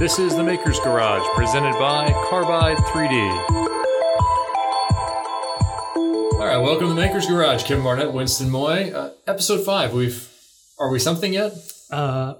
This 0.00 0.18
is 0.18 0.34
the 0.34 0.42
Maker's 0.42 0.80
Garage, 0.80 1.26
presented 1.34 1.74
by 1.74 2.10
Carbide 2.30 2.78
3D. 2.78 3.50
All 6.32 6.38
right, 6.38 6.56
welcome 6.56 6.88
to 6.88 6.94
the 6.94 6.94
Maker's 6.94 7.26
Garage. 7.26 7.64
Kevin 7.64 7.84
Barnett, 7.84 8.10
Winston 8.10 8.48
Moy. 8.48 8.92
Uh, 8.94 9.12
episode 9.26 9.62
five. 9.62 9.92
We've 9.92 10.26
are 10.78 10.90
we 10.90 10.98
something 10.98 11.34
yet? 11.34 11.52
Uh, 11.90 12.32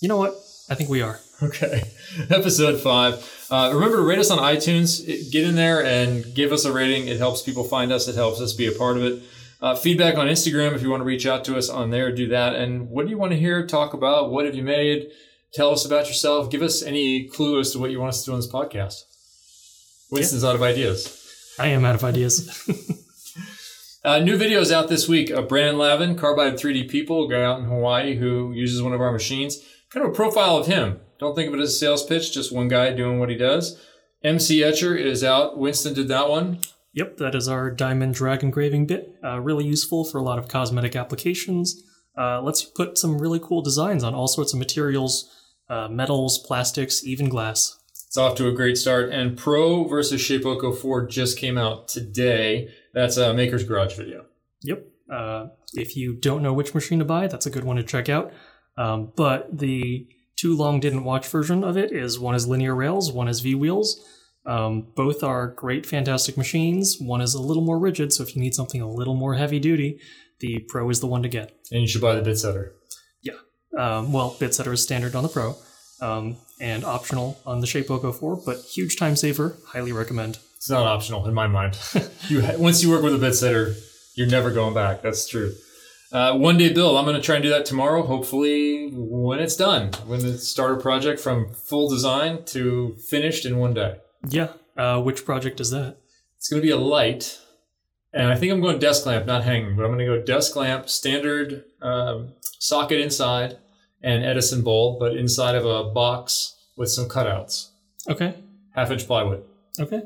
you 0.00 0.08
know 0.08 0.16
what? 0.16 0.34
I 0.68 0.74
think 0.74 0.90
we 0.90 1.00
are. 1.00 1.20
Okay, 1.40 1.84
episode 2.28 2.80
five. 2.80 3.46
Uh, 3.52 3.70
remember 3.72 3.98
to 3.98 4.02
rate 4.02 4.18
us 4.18 4.32
on 4.32 4.38
iTunes. 4.38 5.30
Get 5.30 5.44
in 5.44 5.54
there 5.54 5.84
and 5.84 6.34
give 6.34 6.50
us 6.50 6.64
a 6.64 6.72
rating. 6.72 7.06
It 7.06 7.18
helps 7.18 7.42
people 7.42 7.62
find 7.62 7.92
us. 7.92 8.08
It 8.08 8.16
helps 8.16 8.40
us 8.40 8.52
be 8.52 8.66
a 8.66 8.72
part 8.72 8.96
of 8.96 9.04
it. 9.04 9.22
Uh, 9.62 9.76
feedback 9.76 10.18
on 10.18 10.26
Instagram 10.26 10.74
if 10.74 10.82
you 10.82 10.90
want 10.90 11.02
to 11.02 11.04
reach 11.04 11.24
out 11.24 11.44
to 11.44 11.56
us 11.56 11.70
on 11.70 11.90
there. 11.90 12.12
Do 12.12 12.26
that. 12.30 12.56
And 12.56 12.90
what 12.90 13.04
do 13.04 13.10
you 13.10 13.18
want 13.18 13.30
to 13.30 13.38
hear? 13.38 13.64
Talk 13.64 13.94
about 13.94 14.32
what 14.32 14.44
have 14.44 14.56
you 14.56 14.64
made? 14.64 15.12
Tell 15.54 15.70
us 15.70 15.84
about 15.84 16.08
yourself. 16.08 16.50
Give 16.50 16.62
us 16.62 16.82
any 16.82 17.28
clue 17.28 17.60
as 17.60 17.70
to 17.72 17.78
what 17.78 17.90
you 17.90 18.00
want 18.00 18.10
us 18.10 18.20
to 18.24 18.26
do 18.26 18.32
on 18.32 18.40
this 18.40 18.50
podcast. 18.50 19.02
Winston's 20.10 20.44
out 20.44 20.56
of 20.56 20.62
ideas. 20.62 21.54
I 21.58 21.68
am 21.68 21.84
out 21.84 21.94
of 21.94 22.04
ideas. 22.04 22.50
Uh, 24.04 24.18
new 24.18 24.36
videos 24.36 24.70
out 24.70 24.88
this 24.88 25.08
week. 25.08 25.30
Uh, 25.30 25.40
Brandon 25.40 25.78
Lavin, 25.78 26.14
Carbide 26.14 26.56
3D 26.56 26.90
People, 26.90 27.24
a 27.24 27.30
guy 27.30 27.42
out 27.42 27.60
in 27.60 27.64
Hawaii 27.64 28.16
who 28.16 28.52
uses 28.52 28.82
one 28.82 28.92
of 28.92 29.00
our 29.00 29.10
machines. 29.10 29.60
Kind 29.88 30.04
of 30.04 30.12
a 30.12 30.14
profile 30.14 30.58
of 30.58 30.66
him. 30.66 31.00
Don't 31.18 31.34
think 31.34 31.48
of 31.48 31.54
it 31.54 31.62
as 31.62 31.70
a 31.70 31.78
sales 31.78 32.04
pitch, 32.04 32.30
just 32.34 32.52
one 32.54 32.68
guy 32.68 32.92
doing 32.92 33.18
what 33.18 33.30
he 33.30 33.34
does. 33.34 33.82
MC 34.22 34.62
Etcher 34.62 34.94
is 34.94 35.24
out. 35.24 35.56
Winston 35.56 35.94
did 35.94 36.08
that 36.08 36.28
one. 36.28 36.58
yep, 36.92 37.16
that 37.16 37.34
is 37.34 37.48
our 37.48 37.70
diamond 37.70 38.14
drag 38.14 38.42
engraving 38.42 38.84
bit. 38.86 39.16
Uh, 39.24 39.40
really 39.40 39.64
useful 39.64 40.04
for 40.04 40.18
a 40.18 40.22
lot 40.22 40.38
of 40.38 40.48
cosmetic 40.48 40.94
applications. 40.94 41.82
Uh, 42.14 42.42
lets 42.42 42.62
you 42.62 42.68
put 42.76 42.98
some 42.98 43.18
really 43.18 43.40
cool 43.42 43.62
designs 43.62 44.04
on 44.04 44.14
all 44.14 44.28
sorts 44.28 44.52
of 44.52 44.58
materials, 44.58 45.30
uh, 45.68 45.88
metals, 45.88 46.38
plastics, 46.38 47.04
even 47.04 47.28
glass. 47.28 47.78
It's 48.06 48.16
off 48.16 48.36
to 48.36 48.48
a 48.48 48.52
great 48.52 48.78
start. 48.78 49.10
And 49.10 49.36
Pro 49.36 49.84
versus 49.84 50.20
Shapeoko 50.20 50.76
4 50.76 51.06
just 51.08 51.38
came 51.38 51.58
out 51.58 51.88
today. 51.88 52.68
That's 52.92 53.16
a 53.16 53.34
Maker's 53.34 53.64
Garage 53.64 53.96
video. 53.96 54.26
Yep. 54.62 54.86
Uh, 55.12 55.46
if 55.74 55.96
you 55.96 56.14
don't 56.14 56.42
know 56.42 56.52
which 56.52 56.74
machine 56.74 57.00
to 57.00 57.04
buy, 57.04 57.26
that's 57.26 57.46
a 57.46 57.50
good 57.50 57.64
one 57.64 57.76
to 57.76 57.82
check 57.82 58.08
out. 58.08 58.32
Um, 58.76 59.12
but 59.16 59.58
the 59.58 60.06
too 60.36 60.56
long 60.56 60.80
didn't 60.80 61.04
watch 61.04 61.26
version 61.26 61.64
of 61.64 61.76
it 61.76 61.92
is 61.92 62.18
one 62.18 62.34
is 62.34 62.46
linear 62.46 62.74
rails, 62.74 63.12
one 63.12 63.28
is 63.28 63.40
V 63.40 63.54
wheels. 63.54 64.00
Um, 64.46 64.88
both 64.94 65.22
are 65.22 65.48
great, 65.48 65.86
fantastic 65.86 66.36
machines. 66.36 66.98
One 67.00 67.20
is 67.20 67.34
a 67.34 67.40
little 67.40 67.62
more 67.62 67.78
rigid, 67.78 68.12
so 68.12 68.22
if 68.22 68.36
you 68.36 68.42
need 68.42 68.54
something 68.54 68.80
a 68.80 68.90
little 68.90 69.14
more 69.14 69.34
heavy 69.34 69.58
duty, 69.58 70.00
the 70.40 70.58
Pro 70.68 70.90
is 70.90 71.00
the 71.00 71.06
one 71.06 71.22
to 71.22 71.28
get. 71.28 71.56
And 71.72 71.80
you 71.80 71.88
should 71.88 72.02
buy 72.02 72.14
the 72.14 72.22
bit 72.22 72.38
setter. 72.38 72.74
Um, 73.76 74.12
well, 74.12 74.36
Bitsetter 74.38 74.72
is 74.72 74.82
standard 74.82 75.14
on 75.14 75.22
the 75.22 75.28
Pro 75.28 75.56
um, 76.00 76.36
and 76.60 76.84
optional 76.84 77.40
on 77.46 77.60
the 77.60 77.66
Shapeoko 77.66 78.14
4, 78.14 78.42
but 78.44 78.58
huge 78.58 78.96
time 78.96 79.16
saver. 79.16 79.56
Highly 79.66 79.92
recommend. 79.92 80.38
It's 80.56 80.70
not 80.70 80.86
optional 80.86 81.26
in 81.26 81.34
my 81.34 81.46
mind. 81.46 81.78
you 82.28 82.42
once 82.58 82.82
you 82.82 82.90
work 82.90 83.02
with 83.02 83.14
a 83.14 83.18
bit 83.18 83.34
setter, 83.34 83.74
you're 84.14 84.28
never 84.28 84.50
going 84.50 84.74
back. 84.74 85.02
That's 85.02 85.28
true. 85.28 85.54
Uh, 86.12 86.36
one 86.36 86.56
day 86.56 86.72
build. 86.72 86.96
I'm 86.96 87.04
going 87.04 87.16
to 87.16 87.22
try 87.22 87.34
and 87.34 87.42
do 87.42 87.50
that 87.50 87.66
tomorrow. 87.66 88.02
Hopefully, 88.02 88.88
when 88.92 89.40
it's 89.40 89.56
done, 89.56 89.92
when 90.06 90.20
the 90.20 90.38
starter 90.38 90.76
project 90.76 91.20
from 91.20 91.52
full 91.52 91.88
design 91.88 92.44
to 92.46 92.94
finished 93.10 93.44
in 93.44 93.58
one 93.58 93.74
day. 93.74 93.96
Yeah. 94.28 94.52
Uh, 94.76 95.02
which 95.02 95.24
project 95.24 95.60
is 95.60 95.70
that? 95.70 95.96
It's 96.38 96.48
going 96.48 96.62
to 96.62 96.66
be 96.66 96.72
a 96.72 96.76
light, 96.76 97.40
and 98.12 98.28
I 98.28 98.36
think 98.36 98.52
I'm 98.52 98.60
going 98.60 98.78
desk 98.78 99.06
lamp, 99.06 99.26
not 99.26 99.44
hanging, 99.44 99.76
but 99.76 99.84
I'm 99.84 99.92
going 99.92 99.98
to 99.98 100.04
go 100.06 100.22
desk 100.22 100.54
lamp, 100.56 100.88
standard 100.88 101.64
um, 101.82 102.32
socket 102.58 103.00
inside, 103.00 103.58
and 104.04 104.24
Edison 104.24 104.62
bowl, 104.62 104.98
but 105.00 105.16
inside 105.16 105.54
of 105.54 105.64
a 105.64 105.84
box 105.90 106.54
with 106.76 106.90
some 106.90 107.08
cutouts, 107.08 107.70
Okay. 108.08 108.34
half 108.74 108.90
inch 108.90 109.06
plywood. 109.06 109.42
Okay. 109.80 110.02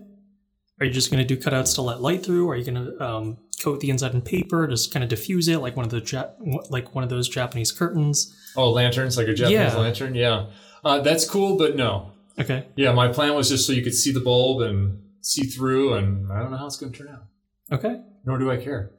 Are 0.80 0.86
you 0.86 0.92
just 0.92 1.10
going 1.10 1.26
to 1.26 1.34
do 1.34 1.40
cutouts 1.40 1.74
to 1.74 1.82
let 1.82 2.00
light 2.00 2.24
through? 2.24 2.46
Or 2.48 2.52
are 2.52 2.56
you 2.56 2.64
going 2.70 2.86
to 2.86 3.04
um, 3.04 3.38
coat 3.62 3.80
the 3.80 3.90
inside 3.90 4.14
in 4.14 4.22
paper, 4.22 4.66
just 4.68 4.92
kind 4.92 5.02
of 5.02 5.08
diffuse 5.10 5.48
it 5.48 5.58
like 5.58 5.76
one 5.76 5.84
of 5.84 5.90
the 5.90 6.00
ja- 6.00 6.30
like 6.70 6.94
one 6.94 7.02
of 7.02 7.10
those 7.10 7.28
Japanese 7.28 7.72
curtains? 7.72 8.32
Oh, 8.56 8.70
lanterns, 8.70 9.16
like 9.16 9.26
a 9.28 9.34
Japanese 9.34 9.72
Yeah. 9.72 9.76
lantern. 9.76 10.14
Yeah, 10.14 10.46
uh, 10.84 11.00
that's 11.00 11.28
cool, 11.28 11.56
but 11.56 11.74
no. 11.76 12.12
Okay. 12.38 12.66
Yeah, 12.76 12.92
my 12.92 13.08
plan 13.08 13.34
was 13.34 13.48
just 13.48 13.66
so 13.66 13.72
you 13.72 13.82
could 13.82 13.94
see 13.94 14.12
the 14.12 14.20
bulb 14.20 14.60
and 14.62 15.02
see 15.22 15.42
through, 15.42 15.94
and 15.94 16.30
I 16.32 16.40
don't 16.40 16.52
know 16.52 16.56
how 16.56 16.66
it's 16.66 16.76
going 16.76 16.92
to 16.92 16.98
turn 16.98 17.08
out. 17.08 17.24
Okay. 17.72 18.00
Nor 18.24 18.38
do 18.38 18.48
I 18.50 18.56
care. 18.58 18.92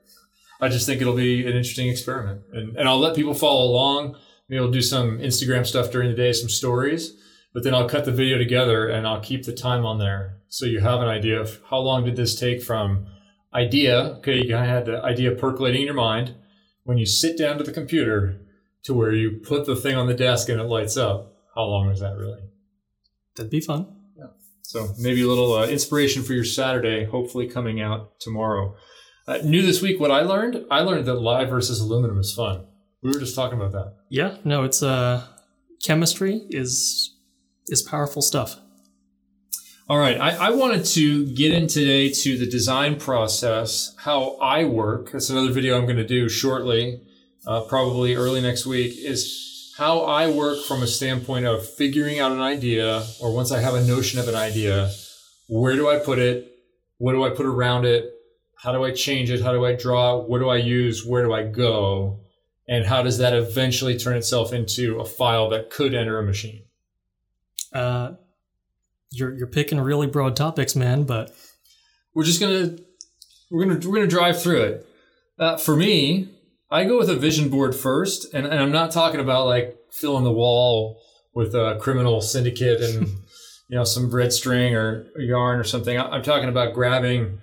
I 0.60 0.68
just 0.68 0.86
think 0.86 1.00
it'll 1.00 1.16
be 1.16 1.42
an 1.48 1.54
interesting 1.56 1.88
experiment, 1.88 2.42
and 2.52 2.76
and 2.76 2.90
I'll 2.90 3.00
let 3.00 3.16
people 3.16 3.34
follow 3.34 3.72
along. 3.72 4.18
Maybe 4.50 4.60
I'll 4.60 4.72
do 4.72 4.82
some 4.82 5.20
Instagram 5.20 5.66
stuff 5.66 5.92
during 5.92 6.10
the 6.10 6.16
day, 6.16 6.34
some 6.34 6.50
stories, 6.50 7.14
but 7.54 7.64
then 7.64 7.76
I'll 7.76 7.88
cut 7.88 8.06
the 8.06 8.12
video 8.12 8.38
together 8.38 8.90
and 8.90 9.08
I'll 9.08 9.22
keep 9.22 9.46
the 9.46 9.54
time 9.54 9.86
on 9.86 10.00
there 10.00 10.40
so 10.48 10.66
you 10.66 10.80
have 10.80 11.02
an 11.02 11.08
idea 11.08 11.40
of 11.40 11.62
how 11.70 11.78
long 11.78 12.04
did 12.04 12.16
this 12.16 12.38
take 12.38 12.64
from 12.64 13.06
idea. 13.54 14.16
Okay, 14.18 14.38
you 14.38 14.50
kind 14.50 14.66
of 14.66 14.70
had 14.70 14.86
the 14.86 15.04
idea 15.04 15.32
percolating 15.32 15.82
in 15.82 15.86
your 15.86 15.96
mind 15.96 16.36
when 16.84 16.98
you 16.98 17.06
sit 17.06 17.38
down 17.38 17.58
to 17.60 17.64
the 17.64 17.72
computer 17.72 18.42
to 18.84 18.94
where 18.94 19.14
you 19.14 19.40
put 19.44 19.66
the 19.66 19.76
thing 19.76 19.96
on 19.96 20.08
the 20.08 20.14
desk 20.16 20.50
and 20.50 20.60
it 20.60 20.64
lights 20.64 20.98
up. 20.98 21.36
How 21.56 21.64
long 21.64 21.90
is 21.92 22.00
that 22.00 22.18
really? 22.18 22.42
That'd 23.36 23.52
be 23.52 23.62
fun. 23.62 23.88
Yeah. 24.18 24.28
So 24.64 24.94
maybe 24.98 25.22
a 25.22 25.28
little 25.28 25.54
uh, 25.54 25.68
inspiration 25.68 26.24
for 26.24 26.34
your 26.34 26.46
Saturday, 26.46 27.06
hopefully 27.06 27.48
coming 27.48 27.82
out 27.82 28.20
tomorrow. 28.20 28.76
Uh, 29.28 29.38
new 29.44 29.62
this 29.62 29.82
week, 29.82 30.00
what 30.00 30.10
I 30.10 30.22
learned, 30.22 30.66
I 30.72 30.80
learned 30.80 31.06
that 31.06 31.16
lye 31.16 31.46
versus 31.46 31.80
aluminum 31.80 32.18
is 32.18 32.34
fun. 32.34 32.66
We 33.02 33.12
were 33.12 33.20
just 33.20 33.36
talking 33.36 33.60
about 33.60 33.72
that. 33.72 33.96
Yeah. 34.10 34.38
No, 34.44 34.64
it's 34.64 34.84
uh, 34.84 35.26
chemistry 35.84 36.42
is 36.50 37.16
is 37.68 37.82
powerful 37.82 38.22
stuff. 38.22 38.58
All 39.88 39.98
right, 39.98 40.20
I, 40.20 40.36
I 40.36 40.50
wanted 40.52 40.86
to 40.86 41.26
get 41.34 41.52
in 41.52 41.66
today 41.66 42.12
to 42.12 42.38
the 42.38 42.46
design 42.46 43.00
process, 43.00 43.96
how 43.98 44.38
I 44.40 44.66
work. 44.66 45.12
That's 45.12 45.32
another 45.32 45.52
video 45.52 45.80
I'm 45.80 45.86
going 45.86 45.98
to 45.98 46.06
do 46.06 46.30
shortly, 46.30 47.02
uh, 47.48 47.62
probably 47.62 48.14
early 48.14 48.40
next 48.40 48.68
week, 48.68 48.94
is 49.00 49.74
how 49.80 50.02
I 50.02 50.30
work 50.30 50.64
from 50.66 50.84
a 50.84 50.88
standpoint 50.88 51.48
of 51.48 51.68
figuring 51.68 52.20
out 52.20 52.32
an 52.32 52.40
idea, 52.40 53.04
or 53.20 53.34
once 53.34 53.52
I 53.52 53.62
have 53.62 53.74
a 53.74 53.84
notion 53.84 54.20
of 54.20 54.28
an 54.28 54.36
idea, 54.36 54.92
where 55.48 55.76
do 55.76 55.90
I 55.90 55.98
put 55.98 56.20
it? 56.20 56.52
What 57.00 57.14
do 57.14 57.24
I 57.24 57.32
put 57.32 57.48
around 57.48 57.86
it? 57.86 58.14
How 58.58 58.72
do 58.72 58.84
I 58.84 58.92
change 58.92 59.32
it? 59.32 59.42
How 59.42 59.54
do 59.54 59.66
I 59.66 59.74
draw? 59.74 60.20
What 60.20 60.38
do 60.38 60.50
I 60.50 60.58
use? 60.58 61.04
Where 61.04 61.24
do 61.24 61.34
I 61.34 61.44
go? 61.44 62.20
And 62.70 62.86
how 62.86 63.02
does 63.02 63.18
that 63.18 63.34
eventually 63.34 63.98
turn 63.98 64.16
itself 64.16 64.54
into 64.54 65.00
a 65.00 65.06
file 65.06 65.50
that 65.50 65.72
could 65.72 65.96
enter 65.96 66.20
a 66.20 66.24
machine? 66.24 66.62
Uh, 67.74 68.12
you're 69.12 69.34
you're 69.34 69.48
picking 69.48 69.80
really 69.80 70.06
broad 70.06 70.36
topics, 70.36 70.76
man. 70.76 71.04
But 71.04 71.36
we're 72.14 72.26
just 72.26 72.40
gonna 72.40 72.78
we're 73.50 73.66
gonna 73.66 73.90
we're 73.90 73.96
gonna 73.96 74.08
drive 74.08 74.40
through 74.40 74.62
it. 74.62 74.88
Uh, 75.40 75.58
for 75.58 75.76
me, 75.76 76.30
I 76.70 76.84
go 76.84 77.00
with 77.00 77.10
a 77.10 77.16
vision 77.16 77.50
board 77.50 77.76
first, 77.76 78.32
and, 78.36 78.46
and 78.46 78.60
I'm 78.60 78.72
not 78.72 78.92
talking 78.92 79.20
about 79.20 79.48
like 79.48 79.76
filling 79.92 80.24
the 80.24 80.32
wall 80.32 81.02
with 81.34 81.56
a 81.56 81.80
criminal 81.82 82.22
syndicate 82.22 82.82
and 82.82 83.08
you 83.68 83.78
know 83.78 83.84
some 83.84 84.12
red 84.12 84.32
string 84.32 84.76
or 84.76 85.08
yarn 85.18 85.60
or 85.60 85.64
something. 85.64 86.00
I'm 86.00 86.22
talking 86.22 86.50
about 86.50 86.76
grabbing 86.76 87.40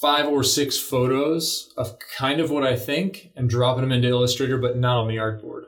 five 0.00 0.26
or 0.26 0.44
six 0.44 0.78
photos 0.78 1.72
of 1.76 1.98
kind 2.16 2.40
of 2.40 2.50
what 2.50 2.64
I 2.64 2.76
think 2.76 3.32
and 3.34 3.50
dropping 3.50 3.82
them 3.82 3.92
into 3.92 4.08
Illustrator, 4.08 4.58
but 4.58 4.76
not 4.76 4.98
on 4.98 5.08
the 5.08 5.16
artboard. 5.16 5.64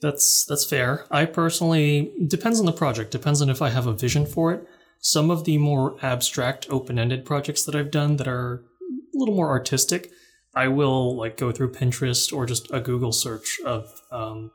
That's 0.00 0.44
that's 0.44 0.64
fair. 0.64 1.04
I 1.10 1.26
personally 1.26 2.12
depends 2.26 2.58
on 2.58 2.66
the 2.66 2.72
project. 2.72 3.10
Depends 3.10 3.42
on 3.42 3.50
if 3.50 3.60
I 3.60 3.68
have 3.68 3.86
a 3.86 3.92
vision 3.92 4.26
for 4.26 4.52
it. 4.52 4.66
Some 5.00 5.30
of 5.30 5.44
the 5.44 5.58
more 5.58 5.96
abstract, 6.02 6.66
open-ended 6.70 7.24
projects 7.24 7.64
that 7.64 7.74
I've 7.74 7.90
done 7.90 8.16
that 8.16 8.28
are 8.28 8.64
a 9.14 9.18
little 9.18 9.34
more 9.34 9.48
artistic, 9.48 10.10
I 10.54 10.68
will 10.68 11.16
like 11.16 11.36
go 11.36 11.52
through 11.52 11.72
Pinterest 11.72 12.32
or 12.32 12.44
just 12.46 12.70
a 12.70 12.80
Google 12.80 13.12
search 13.12 13.60
of 13.64 14.02
um, 14.10 14.50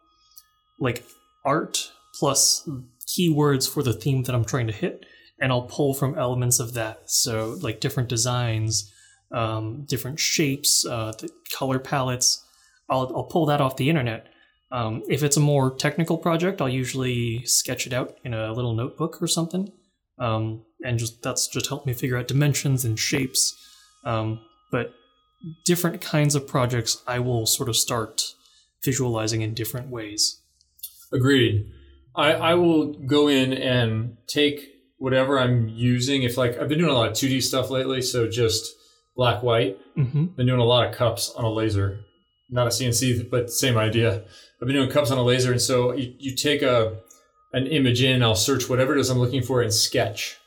like 0.80 1.04
art 1.44 1.92
plus 2.14 2.68
keywords 3.08 3.72
for 3.72 3.84
the 3.84 3.94
theme 3.94 4.24
that 4.24 4.36
I'm 4.36 4.46
trying 4.46 4.68
to 4.68 4.74
hit, 4.74 5.06
and 5.40 5.52
I'll 5.52 5.64
pull 5.64 5.94
from 5.94 6.18
elements 6.18 6.60
of 6.60 6.74
that. 6.74 7.10
So 7.10 7.58
like 7.62 7.80
different 7.80 8.10
designs, 8.10 8.92
um, 9.32 9.86
different 9.86 10.20
shapes, 10.20 10.86
uh, 10.86 11.14
the 11.20 11.30
color 11.54 11.80
palettes. 11.80 12.44
I'll 12.90 13.12
I'll 13.16 13.24
pull 13.24 13.46
that 13.48 13.62
off 13.62 13.78
the 13.78 13.90
internet. 13.90 14.28
Um, 14.72 15.04
if 15.08 15.24
it's 15.24 15.38
a 15.38 15.42
more 15.42 15.76
technical 15.76 16.18
project, 16.18 16.62
I'll 16.62 16.70
usually 16.70 17.46
sketch 17.46 17.88
it 17.88 17.94
out 17.94 18.18
in 18.24 18.34
a 18.34 18.52
little 18.52 18.74
notebook 18.74 19.22
or 19.22 19.28
something, 19.28 19.72
um, 20.20 20.64
and 20.84 21.00
just 21.00 21.22
that's 21.22 21.48
just 21.48 21.68
helped 21.68 21.86
me 21.86 21.94
figure 21.94 22.18
out 22.18 22.28
dimensions 22.28 22.86
and 22.86 23.00
shapes. 23.00 23.56
Um, 24.04 24.40
but 24.72 24.94
different 25.64 26.02
kinds 26.02 26.36
of 26.36 26.48
projects, 26.48 27.02
I 27.08 27.20
will 27.20 27.46
sort 27.46 27.70
of 27.70 27.76
start 27.76 28.34
visualizing 28.84 29.42
in 29.42 29.54
different 29.54 29.90
ways. 29.90 30.42
Agreed. 31.14 31.72
I, 32.16 32.34
I 32.34 32.54
will 32.56 32.94
go 32.94 33.28
in 33.28 33.54
and 33.54 34.18
take 34.28 34.75
whatever 34.98 35.40
I'm 35.40 35.68
using. 35.70 36.24
If 36.24 36.38
like 36.38 36.58
I've 36.58 36.70
been 36.70 36.80
doing 36.80 36.92
a 36.92 36.96
lot 36.96 37.10
of 37.10 37.14
2D 37.14 37.42
stuff 37.44 37.70
lately, 37.70 38.02
so 38.02 38.28
just 38.28 38.76
black 39.16 39.44
white. 39.44 39.78
hmm 39.96 40.26
Been 40.26 40.48
doing 40.48 40.60
a 40.60 40.66
lot 40.66 40.88
of 40.88 40.96
cups 40.96 41.32
on 41.36 41.46
a 41.46 41.52
laser, 41.52 42.00
not 42.50 42.68
a 42.68 42.70
CNC, 42.70 43.30
but 43.30 43.50
same 43.50 43.78
idea. 43.78 44.24
I've 44.62 44.68
been 44.68 44.76
doing 44.76 44.90
cups 44.90 45.12
on 45.12 45.18
a 45.18 45.24
laser, 45.24 45.52
and 45.52 45.62
so 45.62 45.94
you, 45.94 46.14
you 46.18 46.36
take 46.36 46.62
a 46.62 46.98
an 47.54 47.68
image 47.68 48.04
in, 48.04 48.22
I'll 48.22 48.36
search 48.36 48.70
whatever 48.70 48.96
it 48.96 49.00
is 49.00 49.10
I'm 49.10 49.18
looking 49.18 49.42
for 49.42 49.64
in 49.64 49.72
Sketch. 49.72 50.38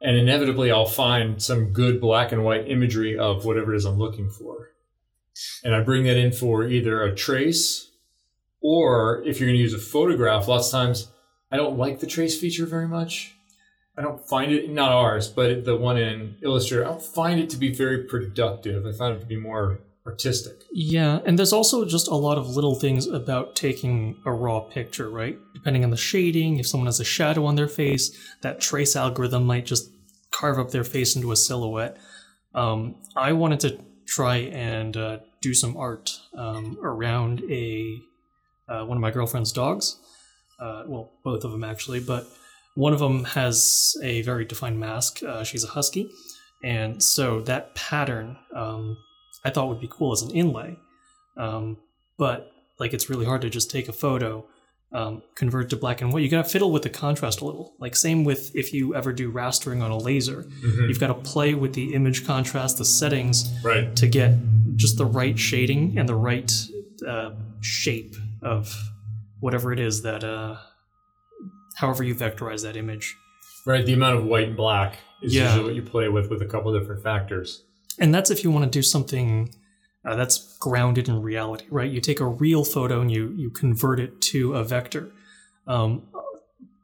And 0.00 0.16
inevitably, 0.16 0.70
I'll 0.70 0.86
find 0.86 1.42
some 1.42 1.72
good 1.72 2.00
black 2.00 2.30
and 2.30 2.44
white 2.44 2.68
imagery 2.68 3.18
of 3.18 3.44
whatever 3.44 3.74
it 3.74 3.76
is 3.76 3.84
I'm 3.84 3.98
looking 3.98 4.30
for. 4.30 4.70
And 5.64 5.74
I 5.74 5.80
bring 5.80 6.04
that 6.04 6.16
in 6.16 6.30
for 6.30 6.64
either 6.64 7.02
a 7.02 7.14
trace 7.14 7.90
or 8.60 9.22
if 9.24 9.40
you're 9.40 9.48
going 9.48 9.56
to 9.56 9.62
use 9.62 9.74
a 9.74 9.78
photograph, 9.78 10.46
lots 10.46 10.68
of 10.68 10.72
times 10.72 11.08
I 11.50 11.56
don't 11.56 11.76
like 11.76 11.98
the 11.98 12.06
trace 12.06 12.38
feature 12.38 12.66
very 12.66 12.86
much. 12.86 13.34
I 13.96 14.02
don't 14.02 14.26
find 14.26 14.52
it, 14.52 14.70
not 14.70 14.90
ours, 14.90 15.28
but 15.28 15.64
the 15.64 15.76
one 15.76 15.98
in 15.98 16.36
Illustrator, 16.42 16.84
I 16.84 16.88
don't 16.88 17.02
find 17.02 17.38
it 17.38 17.50
to 17.50 17.58
be 17.58 17.74
very 17.74 18.04
productive. 18.04 18.86
I 18.86 18.92
find 18.92 19.16
it 19.16 19.20
to 19.20 19.26
be 19.26 19.36
more 19.36 19.80
artistic. 20.06 20.64
Yeah, 20.72 21.20
and 21.26 21.38
there's 21.38 21.52
also 21.52 21.84
just 21.84 22.08
a 22.08 22.14
lot 22.14 22.38
of 22.38 22.48
little 22.48 22.74
things 22.74 23.06
about 23.06 23.54
taking 23.54 24.16
a 24.24 24.32
raw 24.32 24.60
picture, 24.60 25.10
right? 25.10 25.38
Depending 25.54 25.84
on 25.84 25.90
the 25.90 25.96
shading, 25.96 26.58
if 26.58 26.66
someone 26.66 26.86
has 26.86 27.00
a 27.00 27.04
shadow 27.04 27.44
on 27.44 27.56
their 27.56 27.68
face, 27.68 28.16
that 28.40 28.60
trace 28.60 28.96
algorithm 28.96 29.44
might 29.44 29.66
just 29.66 29.90
carve 30.30 30.58
up 30.58 30.70
their 30.70 30.84
face 30.84 31.14
into 31.14 31.30
a 31.30 31.36
silhouette. 31.36 31.98
Um, 32.54 32.96
I 33.14 33.32
wanted 33.32 33.60
to 33.60 33.78
try 34.06 34.36
and 34.36 34.96
uh, 34.96 35.18
do 35.40 35.54
some 35.54 35.76
art 35.76 36.18
um, 36.36 36.78
around 36.82 37.42
a 37.50 38.00
uh, 38.68 38.84
one 38.84 38.96
of 38.96 39.02
my 39.02 39.10
girlfriend's 39.10 39.52
dogs. 39.52 39.98
Uh, 40.58 40.84
well, 40.86 41.12
both 41.24 41.44
of 41.44 41.52
them 41.52 41.64
actually, 41.64 42.00
but 42.00 42.26
one 42.74 42.92
of 42.92 42.98
them 43.00 43.24
has 43.24 43.94
a 44.02 44.22
very 44.22 44.44
defined 44.44 44.78
mask. 44.80 45.22
Uh, 45.22 45.44
she's 45.44 45.64
a 45.64 45.68
husky, 45.68 46.10
and 46.64 47.02
so 47.02 47.40
that 47.42 47.74
pattern 47.74 48.36
um, 48.54 48.96
I 49.44 49.50
thought 49.50 49.68
would 49.68 49.80
be 49.80 49.88
cool 49.90 50.12
as 50.12 50.22
an 50.22 50.30
inlay. 50.30 50.78
Um, 51.36 51.76
but 52.18 52.50
like 52.78 52.92
it's 52.94 53.08
really 53.10 53.24
hard 53.26 53.42
to 53.42 53.50
just 53.50 53.70
take 53.70 53.88
a 53.88 53.92
photo, 53.92 54.44
um, 54.92 55.22
convert 55.34 55.70
to 55.70 55.76
black 55.76 56.00
and 56.02 56.12
white. 56.12 56.22
You 56.22 56.28
gotta 56.28 56.48
fiddle 56.48 56.70
with 56.72 56.82
the 56.82 56.90
contrast 56.90 57.40
a 57.40 57.44
little. 57.44 57.74
Like 57.78 57.96
same 57.96 58.24
with 58.24 58.54
if 58.54 58.72
you 58.72 58.94
ever 58.94 59.12
do 59.12 59.30
rastering 59.30 59.82
on 59.82 59.90
a 59.90 59.96
laser, 59.98 60.42
Mm-hmm. 60.42 60.88
you've 60.88 61.00
got 61.00 61.08
to 61.08 61.14
play 61.14 61.54
with 61.54 61.72
the 61.74 61.94
image 61.94 62.26
contrast, 62.26 62.78
the 62.78 62.84
settings 62.84 63.50
Right. 63.64 63.94
to 63.96 64.06
get 64.06 64.32
just 64.76 64.96
the 64.98 65.04
right 65.06 65.38
shading 65.38 65.98
and 65.98 66.08
the 66.08 66.14
right 66.14 66.50
uh, 67.06 67.30
shape 67.60 68.14
of 68.42 68.74
whatever 69.40 69.72
it 69.72 69.80
is 69.80 70.02
that, 70.02 70.22
uh, 70.24 70.56
however 71.74 72.02
you 72.02 72.14
vectorize 72.14 72.62
that 72.62 72.76
image. 72.76 73.16
Right. 73.66 73.84
The 73.84 73.92
amount 73.92 74.16
of 74.18 74.24
white 74.24 74.48
and 74.48 74.56
black 74.56 74.98
is 75.22 75.34
Yeah. 75.34 75.44
usually 75.50 75.64
what 75.64 75.74
you 75.74 75.82
play 75.82 76.08
with 76.08 76.30
with 76.30 76.42
a 76.42 76.46
couple 76.46 76.76
different 76.78 77.02
factors. 77.02 77.62
And 77.98 78.12
that's 78.14 78.30
if 78.30 78.42
you 78.42 78.50
want 78.50 78.64
to 78.64 78.70
do 78.70 78.82
something 78.82 79.54
uh, 80.04 80.16
that's 80.16 80.56
grounded 80.58 81.08
in 81.08 81.22
reality, 81.22 81.64
right? 81.70 81.88
You 81.90 82.00
take 82.00 82.18
a 82.18 82.26
real 82.26 82.64
photo 82.64 83.00
and 83.00 83.10
you 83.10 83.32
you 83.36 83.50
convert 83.50 84.00
it 84.00 84.20
to 84.32 84.54
a 84.54 84.64
vector. 84.64 85.12
Um, 85.68 86.02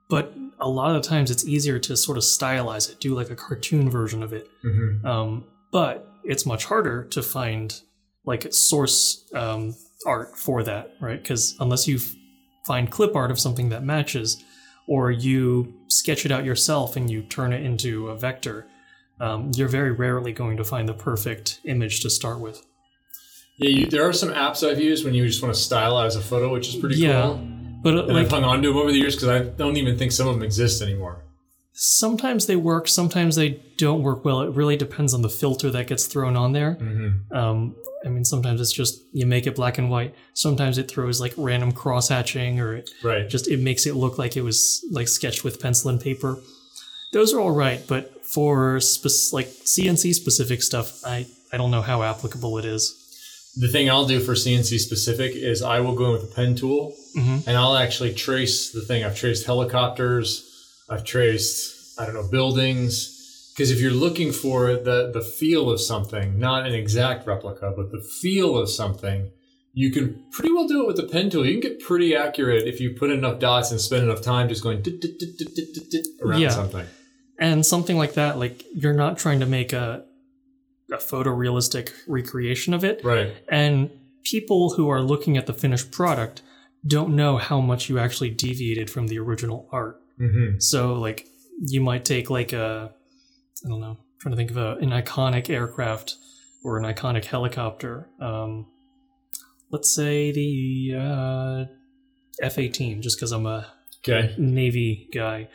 but 0.09 0.33
a 0.61 0.69
lot 0.69 0.95
of 0.95 1.03
times 1.03 1.31
it's 1.31 1.45
easier 1.47 1.79
to 1.81 1.97
sort 1.97 2.17
of 2.17 2.23
stylize 2.25 2.91
it, 2.91 3.01
do 3.01 3.15
like 3.15 3.31
a 3.31 3.37
cartoon 3.37 3.91
version 3.91 4.23
of 4.23 4.33
it. 4.33 4.49
Mm-hmm. 4.65 5.05
Um, 5.07 5.45
but 5.73 6.09
it's 6.25 6.47
much 6.47 6.65
harder 6.67 7.05
to 7.05 7.23
find 7.23 7.81
like 8.25 8.53
source 8.53 9.25
um, 9.35 9.75
art 10.07 10.37
for 10.37 10.63
that, 10.63 10.93
right? 11.01 11.21
Because 11.21 11.57
unless 11.61 11.89
you 11.89 11.99
find 12.67 12.91
clip 12.91 13.17
art 13.17 13.31
of 13.31 13.41
something 13.41 13.69
that 13.71 13.83
matches, 13.83 14.43
or 14.89 15.13
you 15.13 15.75
sketch 15.87 16.27
it 16.27 16.33
out 16.33 16.45
yourself 16.45 16.97
and 16.97 17.09
you 17.09 17.23
turn 17.23 17.53
it 17.53 17.65
into 17.65 18.09
a 18.09 18.17
vector, 18.17 18.67
um, 19.21 19.53
you're 19.55 19.69
very 19.69 19.93
rarely 19.93 20.33
going 20.33 20.57
to 20.57 20.65
find 20.65 20.89
the 20.89 20.95
perfect 20.95 21.61
image 21.65 22.01
to 22.01 22.11
start 22.11 22.41
with. 22.41 22.65
Yeah, 23.59 23.71
you, 23.71 23.87
there 23.87 24.09
are 24.09 24.13
some 24.13 24.31
apps 24.31 24.69
I've 24.69 24.81
used 24.81 25.05
when 25.05 25.15
you 25.15 25.27
just 25.27 25.43
want 25.43 25.55
to 25.55 25.61
stylize 25.61 26.17
a 26.17 26.21
photo, 26.21 26.53
which 26.53 26.69
is 26.69 26.77
pretty 26.77 26.97
Yeah, 26.97 27.23
cool. 27.23 27.35
But 27.83 27.97
uh, 27.97 28.05
And 28.05 28.15
like 28.15 28.27
I've 28.27 28.31
hung 28.31 28.45
on 28.45 28.63
to 28.63 28.69
them 28.69 28.77
over 28.77 28.91
the 28.91 28.99
years 28.99 29.15
because 29.15 29.29
I 29.29 29.41
don't 29.57 29.77
even 29.77 29.97
think 29.99 30.11
some 30.13 30.27
of 30.27 30.35
them 30.35 30.43
exist 30.43 30.81
anymore. 30.83 31.23
Sometimes 31.73 32.47
they 32.47 32.57
work, 32.57 32.89
sometimes 32.89 33.37
they 33.37 33.61
don't 33.77 34.03
work 34.03 34.25
well. 34.25 34.41
It 34.43 34.55
really 34.55 34.77
depends 34.77 35.15
on 35.15 35.23
the 35.23 35.29
filter 35.29 35.71
that 35.71 35.87
gets 35.87 36.07
thrown 36.07 36.37
on 36.37 36.53
there. 36.53 36.77
Mm-hmm. 36.81 37.37
Um, 37.37 37.77
I 38.05 38.09
mean, 38.09 38.25
sometimes 38.25 38.61
it's 38.61 38.73
just 38.73 39.03
you 39.13 39.27
make 39.27 39.47
it 39.47 39.57
black 39.57 39.79
and 39.79 39.91
white. 39.91 40.15
Sometimes 40.35 40.79
it 40.79 40.89
throws 40.91 41.21
like 41.21 41.35
random 41.37 41.73
cross 41.73 42.09
hatching, 42.09 42.61
or 42.61 42.77
it 42.77 42.91
Right. 43.03 43.29
just 43.29 43.49
it 43.49 43.61
makes 43.61 43.87
it 43.87 43.95
look 43.97 44.19
like 44.19 44.37
it 44.37 44.43
was 44.43 44.85
like 44.93 45.09
sketched 45.09 45.43
with 45.45 45.61
pencil 45.61 45.91
and 45.91 46.01
paper. 46.01 46.39
Those 47.13 47.33
are 47.33 47.41
all 47.41 47.51
right, 47.51 47.83
but 47.89 48.25
for 48.25 48.79
spec- 48.81 49.33
like 49.33 49.47
CNC 49.49 50.15
specific 50.15 50.63
stuff, 50.63 51.01
I 51.05 51.27
I 51.53 51.57
don't 51.57 51.71
know 51.71 51.83
how 51.83 52.03
applicable 52.03 52.59
it 52.59 52.65
is. 52.65 52.95
The 53.57 53.69
thing 53.69 53.91
I'll 53.91 54.07
do 54.07 54.21
for 54.21 54.35
CNC 54.35 54.79
specific 54.79 55.33
is 55.35 55.63
I 55.63 55.81
will 55.81 55.95
go 55.95 56.07
in 56.07 56.13
with 56.13 56.25
a 56.31 56.35
pen 56.35 56.55
tool 56.55 56.95
Mhm. 57.17 57.47
and 57.49 57.57
I'll 57.57 57.77
actually 57.77 58.15
trace 58.15 58.71
the 58.71 58.83
thing. 58.83 59.03
I've 59.03 59.17
traced 59.17 59.45
helicopters, 59.47 60.48
I've 60.89 61.05
traced, 61.05 61.99
I 62.01 62.05
don't 62.07 62.15
know, 62.15 62.29
buildings. 62.29 63.15
Because 63.55 63.71
if 63.73 63.81
you're 63.81 63.91
looking 63.91 64.31
for 64.33 64.75
the, 64.77 65.11
the 65.13 65.21
feel 65.21 65.69
of 65.69 65.81
something, 65.81 66.39
not 66.39 66.65
an 66.67 66.75
exact 66.75 67.27
replica, 67.27 67.73
but 67.77 67.91
the 67.91 68.01
feel 68.01 68.57
of 68.57 68.71
something, 68.71 69.31
you 69.73 69.91
can 69.91 70.25
pretty 70.31 70.53
well 70.53 70.69
do 70.69 70.83
it 70.83 70.87
with 70.87 70.97
the 70.97 71.03
pen 71.09 71.29
tool. 71.29 71.45
You 71.45 71.61
can 71.61 71.71
get 71.73 71.81
pretty 71.81 72.15
accurate 72.15 72.69
if 72.69 72.81
you 72.81 72.95
put 72.95 73.11
enough 73.11 73.41
dots 73.41 73.73
and 73.73 73.81
spend 73.81 74.05
enough 74.05 74.23
time 74.23 74.49
just 74.49 74.63
going 74.63 74.81
dit, 74.83 75.01
dit, 75.01 75.19
dit, 75.19 76.07
around 76.23 76.41
Yeah. 76.41 76.51
something. 76.51 76.87
And 77.39 77.65
something 77.67 77.97
like 77.97 78.15
that, 78.15 78.39
like 78.39 78.65
you're 78.75 78.95
not 78.95 79.19
trying 79.19 79.41
to 79.41 79.47
make 79.47 79.73
a 79.73 80.05
a 80.91 80.97
photorealistic 80.97 81.91
recreation 82.07 82.73
of 82.73 82.83
it. 82.83 83.05
Right. 83.05 83.35
And 83.49 83.91
people 84.25 84.71
who 84.75 84.89
are 84.89 85.03
looking 85.03 85.37
at 85.37 85.47
the 85.47 85.53
finished 85.53 85.91
product 85.91 86.41
don't 86.87 87.15
know 87.15 87.37
how 87.37 87.61
much 87.61 87.89
you 87.91 87.99
actually 87.99 88.31
deviated 88.31 88.89
from 88.89 89.09
the 89.09 89.19
original 89.19 89.69
art. 89.71 90.01
Mm-hmm. 90.21 90.59
So 90.61 90.95
like 90.95 91.27
you 91.59 91.81
might 91.81 92.05
take 92.05 92.31
like 92.31 92.53
a 92.53 92.93
I 93.65 93.69
don't 93.69 93.81
know, 93.81 93.99
trying 94.21 94.33
to 94.33 94.37
think 94.37 94.51
of 94.51 94.57
a, 94.57 94.77
an 94.77 94.91
iconic 94.91 95.51
aircraft 95.51 96.17
or 96.65 96.79
an 96.79 96.85
iconic 96.85 97.25
helicopter. 97.25 98.09
Um, 98.21 98.67
let's 99.71 99.93
say 99.95 100.31
the 100.31 100.95
uh, 100.97 101.65
F-18, 102.41 103.01
just 103.01 103.19
because 103.19 103.33
I'm 103.33 103.47
a 103.47 103.67
Okay. 104.07 104.35
Navy 104.39 105.09
guy. 105.13 105.49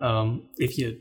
Um, 0.00 0.48
if 0.56 0.78
you 0.78 1.00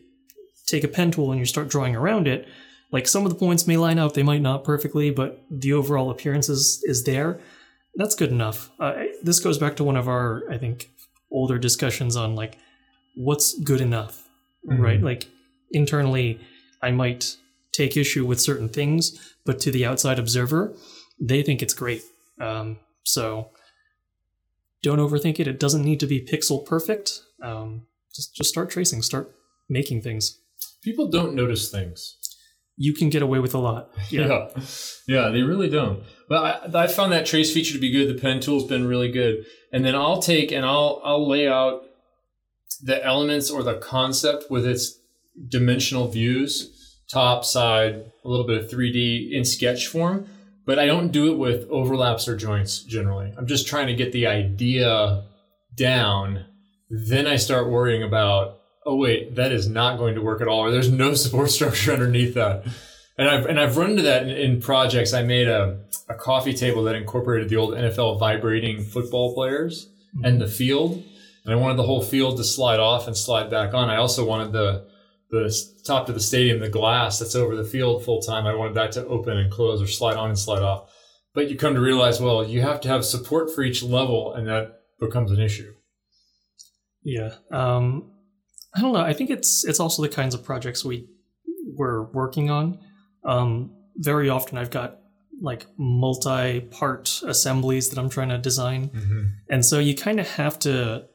take 0.65 0.83
a 0.83 0.87
pen 0.87 1.11
tool 1.11 1.31
and 1.31 1.39
you 1.39 1.45
start 1.45 1.67
drawing 1.67 1.95
around 1.95 2.27
it, 2.27 2.47
like 2.91 3.07
some 3.07 3.25
of 3.25 3.29
the 3.31 3.37
points 3.37 3.67
may 3.67 3.77
line 3.77 3.99
up, 3.99 4.13
they 4.13 4.23
might 4.23 4.41
not 4.41 4.63
perfectly, 4.63 5.11
but 5.11 5.43
the 5.51 5.73
overall 5.73 6.09
appearance 6.09 6.49
is, 6.49 6.81
is 6.85 7.03
there. 7.03 7.39
That's 7.95 8.15
good 8.15 8.31
enough. 8.31 8.71
Uh, 8.79 9.03
this 9.21 9.39
goes 9.39 9.57
back 9.57 9.75
to 9.77 9.83
one 9.83 9.95
of 9.95 10.07
our, 10.07 10.43
I 10.49 10.57
think, 10.57 10.89
older 11.31 11.57
discussions 11.57 12.15
on 12.15 12.35
like 12.35 12.57
what's 13.17 13.59
good 13.59 13.81
enough, 13.81 14.27
Mhm. 14.69 14.79
right? 14.79 15.01
Like 15.01 15.27
internally, 15.71 16.39
I 16.81 16.91
might 16.91 17.35
take 17.73 17.97
issue 17.97 18.25
with 18.25 18.39
certain 18.39 18.69
things, 18.69 19.17
but 19.45 19.59
to 19.61 19.71
the 19.71 19.85
outside 19.85 20.19
observer, 20.19 20.75
they 21.19 21.41
think 21.43 21.61
it's 21.61 21.73
great. 21.73 22.03
Um, 22.39 22.77
so 23.03 23.49
don't 24.83 24.99
overthink 24.99 25.39
it. 25.39 25.47
It 25.47 25.59
doesn't 25.59 25.83
need 25.83 25.99
to 25.99 26.07
be 26.07 26.21
pixel 26.21 26.65
perfect. 26.65 27.21
Um, 27.41 27.87
just 28.15 28.35
just 28.35 28.49
start 28.49 28.69
tracing, 28.69 29.01
start 29.01 29.33
making 29.69 30.01
things. 30.01 30.39
People 30.83 31.07
don't 31.07 31.33
notice 31.33 31.69
things. 31.71 32.15
You 32.79 32.93
can 32.93 33.09
get 33.09 33.23
away 33.23 33.39
with 33.39 33.55
a 33.55 33.57
lot. 33.59 33.89
Yeah. 34.11 34.27
yeah, 34.27 34.47
Yeah, 35.07 35.29
they 35.29 35.41
really 35.41 35.69
don't. 35.69 36.03
But 36.29 36.71
I, 36.75 36.83
I 36.83 36.87
found 36.87 37.11
that 37.11 37.25
trace 37.25 37.51
feature 37.51 37.73
to 37.73 37.79
be 37.79 37.91
good. 37.91 38.07
The 38.15 38.21
pen 38.21 38.39
tool's 38.39 38.67
been 38.67 38.85
really 38.87 39.11
good. 39.11 39.45
And 39.73 39.83
then 39.83 39.95
I'll 39.95 40.21
take 40.21 40.51
and 40.51 40.63
I'll 40.65 41.01
I'll 41.03 41.27
lay 41.27 41.47
out 41.47 41.81
the 42.79 43.03
elements 43.03 43.49
or 43.49 43.63
the 43.63 43.75
concept 43.75 44.49
with 44.49 44.65
its 44.65 44.99
dimensional 45.49 46.07
views, 46.07 46.97
top, 47.09 47.45
side, 47.45 48.11
a 48.23 48.27
little 48.27 48.45
bit 48.45 48.63
of 48.63 48.69
3D 48.69 49.31
in 49.31 49.45
sketch 49.45 49.87
form. 49.87 50.27
But 50.65 50.79
I 50.79 50.85
don't 50.85 51.11
do 51.13 51.31
it 51.31 51.37
with 51.37 51.67
overlaps 51.69 52.27
or 52.27 52.35
joints 52.35 52.83
generally. 52.83 53.33
I'm 53.37 53.47
just 53.47 53.67
trying 53.67 53.87
to 53.87 53.95
get 53.95 54.11
the 54.11 54.27
idea 54.27 55.23
down. 55.75 56.45
Then 56.89 57.25
I 57.25 57.37
start 57.37 57.69
worrying 57.69 58.03
about, 58.03 58.59
oh 58.85 58.95
wait, 58.95 59.35
that 59.35 59.53
is 59.53 59.69
not 59.69 59.97
going 59.97 60.15
to 60.15 60.21
work 60.21 60.41
at 60.41 60.47
all, 60.49 60.59
or 60.59 60.71
there's 60.71 60.91
no 60.91 61.13
support 61.15 61.51
structure 61.51 61.93
underneath 61.93 62.33
that. 62.33 62.65
And 63.17 63.29
I've 63.29 63.45
and 63.45 63.59
I've 63.59 63.77
run 63.77 63.91
into 63.91 64.03
that 64.03 64.23
in, 64.23 64.29
in 64.29 64.61
projects. 64.61 65.13
I 65.13 65.23
made 65.23 65.47
a, 65.47 65.79
a 66.09 66.15
coffee 66.15 66.53
table 66.53 66.83
that 66.83 66.95
incorporated 66.95 67.49
the 67.49 67.55
old 67.55 67.73
NFL 67.73 68.19
vibrating 68.19 68.83
football 68.83 69.33
players 69.33 69.89
hmm. 70.13 70.25
and 70.25 70.41
the 70.41 70.47
field. 70.47 71.03
And 71.47 71.55
I 71.55 71.59
wanted 71.59 71.77
the 71.77 71.83
whole 71.83 72.03
field 72.03 72.35
to 72.37 72.43
slide 72.43 72.79
off 72.79 73.07
and 73.07 73.15
slide 73.15 73.49
back 73.49 73.73
on. 73.73 73.89
I 73.89 73.95
also 73.95 74.25
wanted 74.25 74.51
the 74.51 74.85
the 75.29 75.53
top 75.85 76.07
of 76.07 76.15
the 76.15 76.21
stadium, 76.21 76.59
the 76.59 76.69
glass 76.69 77.19
that's 77.19 77.35
over 77.35 77.55
the 77.55 77.63
field 77.63 78.03
full 78.03 78.21
time. 78.21 78.45
I 78.45 78.53
wanted 78.53 78.75
that 78.75 78.91
to 78.93 79.05
open 79.07 79.37
and 79.37 79.51
close 79.51 79.81
or 79.81 79.87
slide 79.87 80.15
on 80.17 80.29
and 80.29 80.39
slide 80.39 80.61
off. 80.61 80.89
But 81.33 81.49
you 81.49 81.57
come 81.57 81.73
to 81.73 81.81
realize, 81.81 82.19
well, 82.19 82.45
you 82.45 82.61
have 82.61 82.81
to 82.81 82.89
have 82.89 83.05
support 83.05 83.53
for 83.53 83.63
each 83.63 83.81
level, 83.81 84.33
and 84.33 84.47
that 84.47 84.79
becomes 84.99 85.31
an 85.31 85.39
issue. 85.39 85.73
Yeah. 87.03 87.31
Um, 87.51 88.11
I 88.75 88.81
don't 88.81 88.93
know. 88.93 88.99
I 88.99 89.13
think 89.13 89.29
it's 89.29 89.63
it's 89.63 89.79
also 89.79 90.01
the 90.01 90.09
kinds 90.09 90.35
of 90.35 90.43
projects 90.43 90.83
we 90.83 91.07
we're 91.77 92.11
working 92.11 92.49
on. 92.49 92.79
Um, 93.23 93.71
very 93.95 94.29
often, 94.29 94.57
I've 94.57 94.71
got 94.71 94.99
like 95.41 95.65
multi-part 95.77 97.21
assemblies 97.25 97.89
that 97.89 97.99
I'm 97.99 98.09
trying 98.09 98.29
to 98.29 98.37
design, 98.37 98.91
and 99.49 99.65
so 99.65 99.79
you 99.79 99.95
kind 99.95 100.19
of 100.19 100.27
have 100.27 100.59
to 100.59 101.05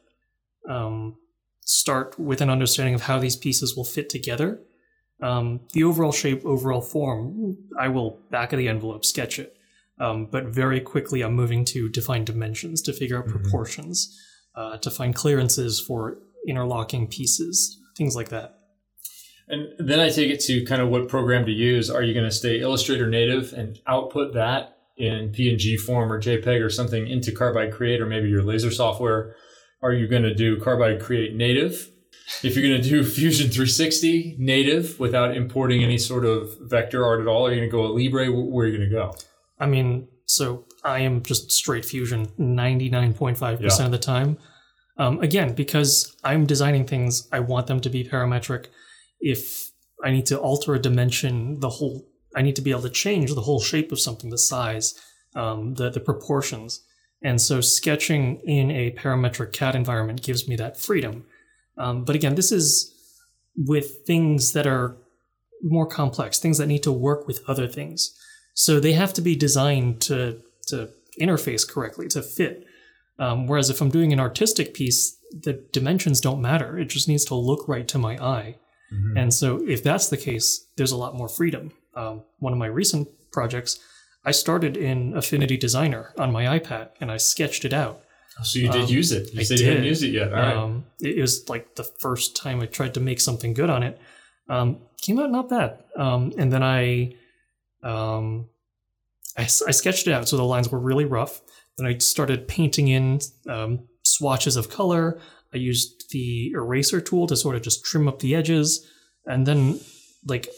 um, 0.67 1.15
start 1.61 2.19
with 2.19 2.41
an 2.41 2.49
understanding 2.49 2.93
of 2.93 3.01
how 3.03 3.19
these 3.19 3.35
pieces 3.35 3.75
will 3.75 3.85
fit 3.85 4.09
together. 4.09 4.59
Um, 5.21 5.61
the 5.73 5.83
overall 5.83 6.11
shape, 6.11 6.45
overall 6.45 6.81
form, 6.81 7.57
I 7.79 7.87
will 7.87 8.19
back 8.29 8.51
of 8.51 8.59
the 8.59 8.67
envelope 8.67 9.05
sketch 9.05 9.39
it. 9.39 9.55
Um, 9.99 10.25
but 10.25 10.45
very 10.45 10.81
quickly, 10.81 11.21
I'm 11.21 11.33
moving 11.33 11.63
to 11.65 11.87
define 11.87 12.25
dimensions 12.25 12.81
to 12.83 12.93
figure 12.93 13.17
out 13.17 13.27
Mhm. 13.27 13.31
proportions, 13.41 14.19
uh, 14.55 14.77
to 14.77 14.89
find 14.89 15.15
clearances 15.15 15.79
for 15.79 16.17
interlocking 16.47 17.07
pieces, 17.07 17.77
things 17.95 18.15
like 18.15 18.29
that. 18.29 18.59
And 19.47 19.67
then 19.77 19.99
I 19.99 20.09
take 20.09 20.31
it 20.31 20.39
to 20.41 20.65
kind 20.65 20.81
of 20.81 20.89
what 20.89 21.07
program 21.07 21.45
to 21.45 21.51
use. 21.51 21.89
Are 21.89 22.01
you 22.01 22.13
going 22.13 22.25
to 22.25 22.31
stay 22.31 22.59
Illustrator 22.59 23.07
native 23.07 23.53
and 23.53 23.79
output 23.87 24.33
that 24.33 24.77
in 24.97 25.31
PNG 25.31 25.77
form 25.77 26.11
or 26.11 26.19
JPEG 26.19 26.61
or 26.61 26.69
something 26.69 27.07
into 27.07 27.31
Carbide 27.31 27.71
Create 27.71 28.01
or 28.01 28.05
maybe 28.05 28.29
your 28.29 28.43
laser 28.43 28.71
software? 28.71 29.35
Are 29.83 29.91
you 29.93 30.07
going 30.07 30.23
to 30.23 30.33
do 30.33 30.59
Carbide 30.61 31.01
Create 31.01 31.35
native? 31.35 31.89
If 32.41 32.55
you're 32.55 32.67
going 32.67 32.81
to 32.81 32.89
do 32.89 33.03
Fusion 33.03 33.47
360 33.47 34.37
native 34.39 34.97
without 34.97 35.35
importing 35.35 35.83
any 35.83 35.97
sort 35.97 36.25
of 36.25 36.57
vector 36.61 37.05
art 37.05 37.19
at 37.19 37.27
all, 37.27 37.45
are 37.45 37.51
you 37.51 37.57
going 37.57 37.69
to 37.69 37.71
go 37.71 37.85
a 37.85 37.91
Libre? 37.91 38.31
Where 38.31 38.65
are 38.65 38.69
you 38.69 38.77
going 38.77 38.89
to 38.89 38.95
go? 38.95 39.13
I 39.59 39.65
mean, 39.65 40.07
so 40.25 40.65
I 40.85 40.99
am 40.99 41.21
just 41.21 41.51
straight 41.51 41.83
fusion 41.83 42.27
99.5% 42.39 43.59
Yeah. 43.59 43.85
of 43.85 43.91
the 43.91 43.97
time. 43.97 44.37
Um, 44.97 45.19
again, 45.19 45.53
because 45.53 46.15
I'm 46.23 46.45
designing 46.45 46.85
things, 46.85 47.27
I 47.33 47.41
want 47.41 47.67
them 47.67 47.81
to 47.81 47.89
be 47.89 48.05
parametric. 48.05 48.67
If 49.19 49.71
I 50.03 50.11
need 50.11 50.25
to 50.27 50.39
alter 50.39 50.73
a 50.75 50.79
dimension, 50.79 51.59
the 51.59 51.69
whole, 51.69 52.05
I 52.35 52.41
need 52.41 52.55
to 52.55 52.61
be 52.61 52.71
able 52.71 52.83
to 52.83 52.89
change 52.89 53.33
the 53.33 53.41
whole 53.41 53.59
shape 53.59 53.91
of 53.91 53.99
something, 53.99 54.29
the 54.29 54.37
size, 54.37 54.93
um, 55.35 55.73
the, 55.73 55.89
the 55.89 55.99
proportions. 55.99 56.81
And 57.23 57.41
so 57.41 57.61
sketching 57.61 58.41
in 58.41 58.69
a 58.69 58.91
parametric 58.91 59.53
CAD 59.53 59.75
environment 59.75 60.21
gives 60.21 60.47
me 60.47 60.55
that 60.57 60.77
freedom. 60.77 61.25
Um, 61.77 62.03
but 62.03 62.15
again, 62.15 62.35
this 62.35 62.51
is 62.51 62.93
with 63.55 64.05
things 64.05 64.53
that 64.53 64.67
are 64.67 64.97
more 65.61 65.87
complex, 65.87 66.39
things 66.39 66.57
that 66.57 66.67
need 66.67 66.83
to 66.83 66.91
work 66.91 67.25
with 67.27 67.41
other 67.47 67.67
things. 67.67 68.13
So 68.53 68.79
they 68.79 68.93
have 68.93 69.13
to 69.13 69.21
be 69.21 69.35
designed 69.35 70.01
to 70.01 70.41
to 70.67 70.89
interface 71.19 71.67
correctly 71.67 72.07
to 72.09 72.21
fit. 72.21 72.65
Um, 73.19 73.47
whereas 73.47 73.69
if 73.69 73.81
I'm 73.81 73.89
doing 73.89 74.13
an 74.13 74.19
artistic 74.19 74.73
piece, 74.73 75.17
the 75.31 75.53
dimensions 75.71 76.21
don't 76.21 76.41
matter. 76.41 76.77
It 76.77 76.85
just 76.85 77.07
needs 77.07 77.25
to 77.25 77.35
look 77.35 77.67
right 77.67 77.87
to 77.89 77.97
my 77.97 78.17
eye. 78.17 78.57
Mhm. 78.93 79.19
And 79.19 79.33
so 79.33 79.67
if 79.67 79.83
that's 79.83 80.07
the 80.07 80.17
case, 80.17 80.67
there's 80.77 80.91
a 80.91 80.97
lot 80.97 81.15
more 81.15 81.27
freedom. 81.27 81.71
Um, 81.95 82.23
one 82.39 82.53
of 82.53 82.59
my 82.59 82.67
recent 82.67 83.07
projects, 83.31 83.79
I 84.25 84.31
started 84.31 84.77
in 84.77 85.15
Affinity 85.17 85.57
Designer 85.57 86.13
on 86.17 86.31
my 86.31 86.59
iPad 86.59 86.89
and 87.01 87.11
I 87.11 87.17
sketched 87.17 87.65
it 87.65 87.73
out. 87.73 88.01
So 88.43 88.57
you 88.59 88.71
did 88.71 88.83
Um, 88.83 88.89
use 88.89 89.11
it. 89.11 89.33
You 89.33 89.41
I 89.41 89.43
said 89.43 89.59
you 89.59 89.65
hadn't 89.67 89.83
did. 89.83 89.89
used 89.89 90.03
it 90.03 90.09
yet. 90.09 90.31
Right. 90.31 90.55
Um, 90.55 90.85
it 91.01 91.19
was 91.19 91.47
like 91.49 91.75
the 91.75 91.83
first 91.83 92.35
time 92.35 92.61
I 92.61 92.65
tried 92.65 92.93
to 92.95 92.99
make 92.99 93.19
something 93.19 93.53
good 93.53 93.69
on 93.69 93.83
it. 93.83 93.99
Um, 94.49 94.77
came 95.01 95.19
out 95.19 95.29
not 95.31 95.49
bad. 95.49 95.77
Um, 95.95 96.31
and 96.37 96.51
then 96.51 96.63
I, 96.63 97.13
um, 97.83 98.47
I, 99.37 99.43
I 99.43 99.71
sketched 99.71 100.07
it 100.07 100.13
out 100.13 100.27
so 100.27 100.37
the 100.37 100.43
lines 100.43 100.69
were 100.69 100.79
really 100.79 101.05
rough. 101.05 101.41
Then 101.77 101.85
I 101.87 101.97
started 101.97 102.47
painting 102.47 102.87
in 102.87 103.19
um, 103.47 103.87
swatches 104.03 104.55
of 104.55 104.69
color. 104.69 105.19
I 105.53 105.57
used 105.57 106.09
the 106.11 106.51
eraser 106.51 107.01
tool 107.01 107.27
to 107.27 107.35
sort 107.35 107.55
of 107.55 107.61
just 107.61 107.83
trim 107.85 108.07
up 108.07 108.19
the 108.19 108.35
edges. 108.35 108.87
And 109.25 109.45
then, 109.45 109.79
like, 110.25 110.49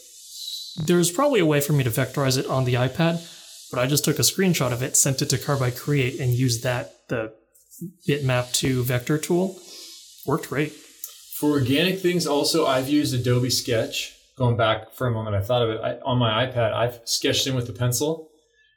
there's 0.85 1.11
probably 1.11 1.39
a 1.39 1.45
way 1.45 1.61
for 1.61 1.73
me 1.73 1.83
to 1.83 1.89
vectorize 1.89 2.37
it 2.37 2.45
on 2.47 2.65
the 2.65 2.73
iPad, 2.75 3.21
but 3.71 3.79
I 3.79 3.87
just 3.87 4.05
took 4.05 4.19
a 4.19 4.23
screenshot 4.23 4.71
of 4.71 4.81
it, 4.81 4.95
sent 4.97 5.21
it 5.21 5.29
to 5.31 5.37
Carbide 5.37 5.75
Create, 5.75 6.19
and 6.19 6.31
used 6.33 6.63
that, 6.63 6.93
the 7.09 7.33
bitmap 8.07 8.51
to 8.53 8.83
vector 8.83 9.17
tool. 9.17 9.59
Worked 10.25 10.49
great. 10.49 10.71
For 11.39 11.51
organic 11.51 11.99
things, 11.99 12.25
also, 12.25 12.65
I've 12.65 12.89
used 12.89 13.13
Adobe 13.13 13.49
Sketch. 13.49 14.13
Going 14.37 14.57
back 14.57 14.93
for 14.93 15.07
a 15.07 15.11
moment, 15.11 15.35
I 15.35 15.41
thought 15.41 15.61
of 15.61 15.69
it 15.69 15.81
I, 15.81 15.97
on 16.05 16.17
my 16.17 16.45
iPad. 16.45 16.73
I've 16.73 16.99
sketched 17.05 17.47
in 17.47 17.55
with 17.55 17.67
the 17.67 17.73
pencil, 17.73 18.29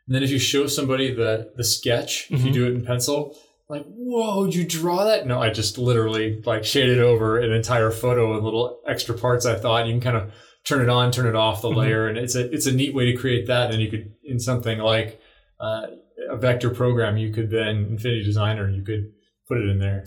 and 0.07 0.14
then 0.14 0.23
if 0.23 0.30
you 0.30 0.38
show 0.38 0.66
somebody 0.66 1.12
the 1.14 1.50
the 1.57 1.64
sketch, 1.64 2.26
if 2.30 2.42
you 2.45 2.50
Mhm. 2.50 2.54
do 2.54 2.66
it 2.66 2.75
in 2.75 2.85
pencil, 2.85 3.37
like, 3.68 3.85
whoa, 3.87 4.47
did 4.47 4.54
you 4.54 4.64
draw 4.64 5.04
that? 5.04 5.26
No, 5.26 5.40
I 5.40 5.50
just 5.50 5.76
literally 5.78 6.40
like 6.47 6.64
shaded 6.64 7.00
over 7.00 7.38
an 7.38 7.52
entire 7.52 7.90
photo 7.90 8.33
with 8.35 8.45
little 8.45 8.80
extra 8.87 9.16
parts. 9.16 9.47
I 9.47 9.57
thought 9.57 9.87
you 9.87 9.92
can 9.92 10.00
kind 10.00 10.16
of 10.16 10.33
turn 10.69 10.83
it 10.83 10.89
on, 10.89 11.11
turn 11.11 11.27
it 11.27 11.35
off 11.35 11.63
the 11.63 11.71
Mhm. 11.71 11.77
layer, 11.77 12.07
and 12.09 12.19
it's 12.19 12.35
a 12.35 12.51
it's 12.53 12.67
a 12.67 12.73
neat 12.73 12.95
way 12.95 13.07
to 13.11 13.17
create 13.17 13.47
that. 13.47 13.73
And 13.73 13.81
you 13.83 13.91
could 13.91 14.13
in 14.23 14.39
something 14.39 14.79
like 14.79 15.21
uh, 15.61 15.87
a 16.31 16.37
vector 16.37 16.71
program, 16.71 17.17
you 17.17 17.33
could 17.33 17.51
then 17.51 17.95
Affinity 17.97 18.23
Designer, 18.25 18.69
you 18.71 18.83
could 18.83 19.13
put 19.49 19.59
it 19.59 19.69
in 19.69 19.79
there. 19.79 20.05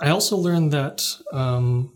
I 0.00 0.08
also 0.08 0.36
learned 0.36 0.72
that 0.72 1.02
um, 1.32 1.92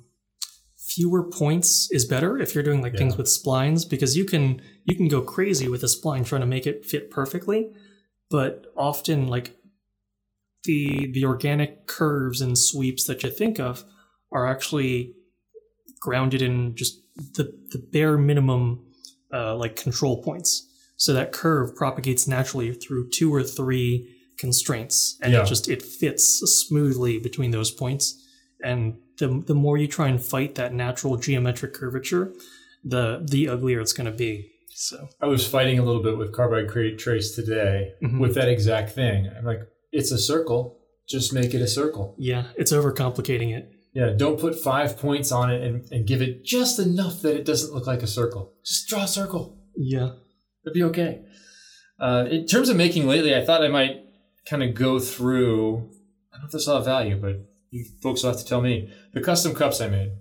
fewer 0.76 1.24
points 1.24 1.90
is 1.90 2.04
better 2.04 2.38
if 2.38 2.54
you're 2.54 2.62
doing 2.62 2.82
like 2.82 2.96
things 2.96 3.16
with 3.16 3.26
splines 3.26 3.88
because 3.88 4.16
you 4.16 4.24
can 4.24 4.60
you 4.84 4.94
can 4.94 5.08
go 5.08 5.20
crazy 5.22 5.68
with 5.68 5.82
a 5.82 5.86
spline 5.86 6.24
trying 6.24 6.42
to 6.42 6.46
make 6.46 6.66
it 6.66 6.84
fit 6.84 7.10
perfectly, 7.10 7.70
but 8.30 8.66
often 8.76 9.26
like 9.26 9.56
the 10.64 11.10
the 11.12 11.24
organic 11.24 11.86
curves 11.86 12.40
and 12.40 12.56
sweeps 12.58 13.04
that 13.06 13.22
you 13.22 13.30
think 13.30 13.58
of 13.58 13.84
are 14.32 14.46
actually 14.46 15.14
grounded 16.06 16.40
in 16.48 16.74
just 16.76 16.94
the 17.36 17.44
the 17.72 17.80
bare 17.94 18.16
minimum 18.30 18.62
uh, 19.38 19.54
like 19.62 19.74
control 19.86 20.22
points. 20.22 20.50
So 20.96 21.12
that 21.12 21.32
curve 21.32 21.74
propagates 21.82 22.26
naturally 22.28 22.72
through 22.72 23.10
two 23.18 23.28
or 23.34 23.42
three 23.42 23.90
constraints, 24.38 25.18
and 25.22 25.32
Yeah. 25.32 25.42
it 25.42 25.46
just 25.52 25.68
it 25.68 25.82
fits 25.82 26.24
smoothly 26.66 27.18
between 27.28 27.50
those 27.50 27.70
points. 27.82 28.04
And 28.62 28.82
the 29.18 29.28
the 29.50 29.54
more 29.64 29.76
you 29.82 29.88
try 29.88 30.08
and 30.12 30.20
fight 30.34 30.54
that 30.54 30.72
natural 30.72 31.16
geometric 31.26 31.72
curvature, 31.80 32.24
the 32.84 33.04
the 33.34 33.48
uglier 33.54 33.80
it's 33.80 33.92
going 33.98 34.10
to 34.12 34.16
be. 34.26 34.32
So 34.88 34.96
I 35.20 35.26
was 35.26 35.42
fighting 35.56 35.78
a 35.78 35.84
little 35.88 36.02
bit 36.08 36.16
with 36.18 36.30
Carbide 36.38 36.68
Create 36.72 36.98
Trace 36.98 37.34
today 37.34 37.74
Mhm. 38.02 38.20
with 38.22 38.34
that 38.38 38.48
exact 38.56 38.88
thing. 39.00 39.18
I'm 39.36 39.44
like, 39.52 39.62
it's 39.98 40.12
a 40.12 40.18
circle. 40.18 40.62
Just 41.08 41.32
make 41.32 41.54
it 41.54 41.62
a 41.62 41.68
circle. 41.80 42.14
yeah, 42.18 42.44
it's 42.60 42.72
overcomplicating 42.72 43.50
it. 43.58 43.64
Yeah, 43.96 44.10
don't 44.14 44.38
put 44.38 44.62
five 44.62 44.98
points 44.98 45.32
on 45.32 45.50
it 45.50 45.62
and, 45.62 45.90
and 45.90 46.06
give 46.06 46.20
it 46.20 46.44
just 46.44 46.78
enough 46.78 47.22
that 47.22 47.34
it 47.34 47.46
doesn't 47.46 47.72
look 47.72 47.86
like 47.86 48.02
a 48.02 48.06
circle. 48.06 48.52
Just 48.62 48.88
draw 48.88 49.04
a 49.04 49.08
circle. 49.08 49.56
Yeah. 49.74 50.10
It'd 50.62 50.74
be 50.74 50.82
okay. 50.82 51.22
Uh, 51.98 52.26
in 52.30 52.46
terms 52.46 52.68
of 52.68 52.76
making 52.76 53.06
lately, 53.06 53.34
I 53.34 53.42
thought 53.42 53.64
I 53.64 53.68
might 53.68 54.02
kind 54.46 54.62
of 54.62 54.74
go 54.74 54.98
through. 54.98 55.78
I 56.30 56.36
don't 56.36 56.42
know 56.42 56.44
if 56.44 56.50
this 56.50 56.66
will 56.66 56.74
have 56.74 56.84
value, 56.84 57.16
but 57.18 57.48
you 57.70 57.86
folks 58.02 58.22
will 58.22 58.32
have 58.32 58.38
to 58.38 58.44
tell 58.44 58.60
me 58.60 58.92
the 59.14 59.22
custom 59.22 59.54
cups 59.54 59.80
I 59.80 59.88
made. 59.88 60.12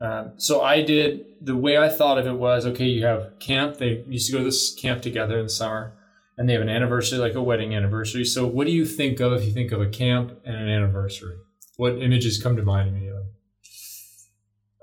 Um, 0.00 0.32
so 0.38 0.62
I 0.62 0.82
did 0.82 1.24
the 1.40 1.54
way 1.54 1.78
I 1.78 1.88
thought 1.90 2.18
of 2.18 2.26
it 2.26 2.32
was 2.32 2.66
okay. 2.66 2.86
You 2.86 3.06
have 3.06 3.38
camp. 3.38 3.76
They 3.76 4.02
used 4.08 4.26
to 4.26 4.32
go 4.32 4.38
to 4.38 4.44
this 4.44 4.74
camp 4.74 5.02
together 5.02 5.38
in 5.38 5.44
the 5.44 5.50
summer, 5.50 5.96
and 6.36 6.48
they 6.48 6.54
have 6.54 6.62
an 6.62 6.68
anniversary, 6.68 7.18
like 7.18 7.34
a 7.34 7.42
wedding 7.44 7.76
anniversary. 7.76 8.24
So 8.24 8.44
what 8.44 8.66
do 8.66 8.72
you 8.72 8.84
think 8.84 9.20
of 9.20 9.34
if 9.34 9.44
you 9.44 9.52
think 9.52 9.70
of 9.70 9.80
a 9.80 9.88
camp 9.88 10.32
and 10.44 10.56
an 10.56 10.68
anniversary? 10.68 11.36
What 11.78 12.02
images 12.02 12.42
come 12.42 12.56
to 12.56 12.62
mind 12.62 12.88
immediately? 12.88 13.22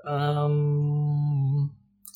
Um, 0.06 1.70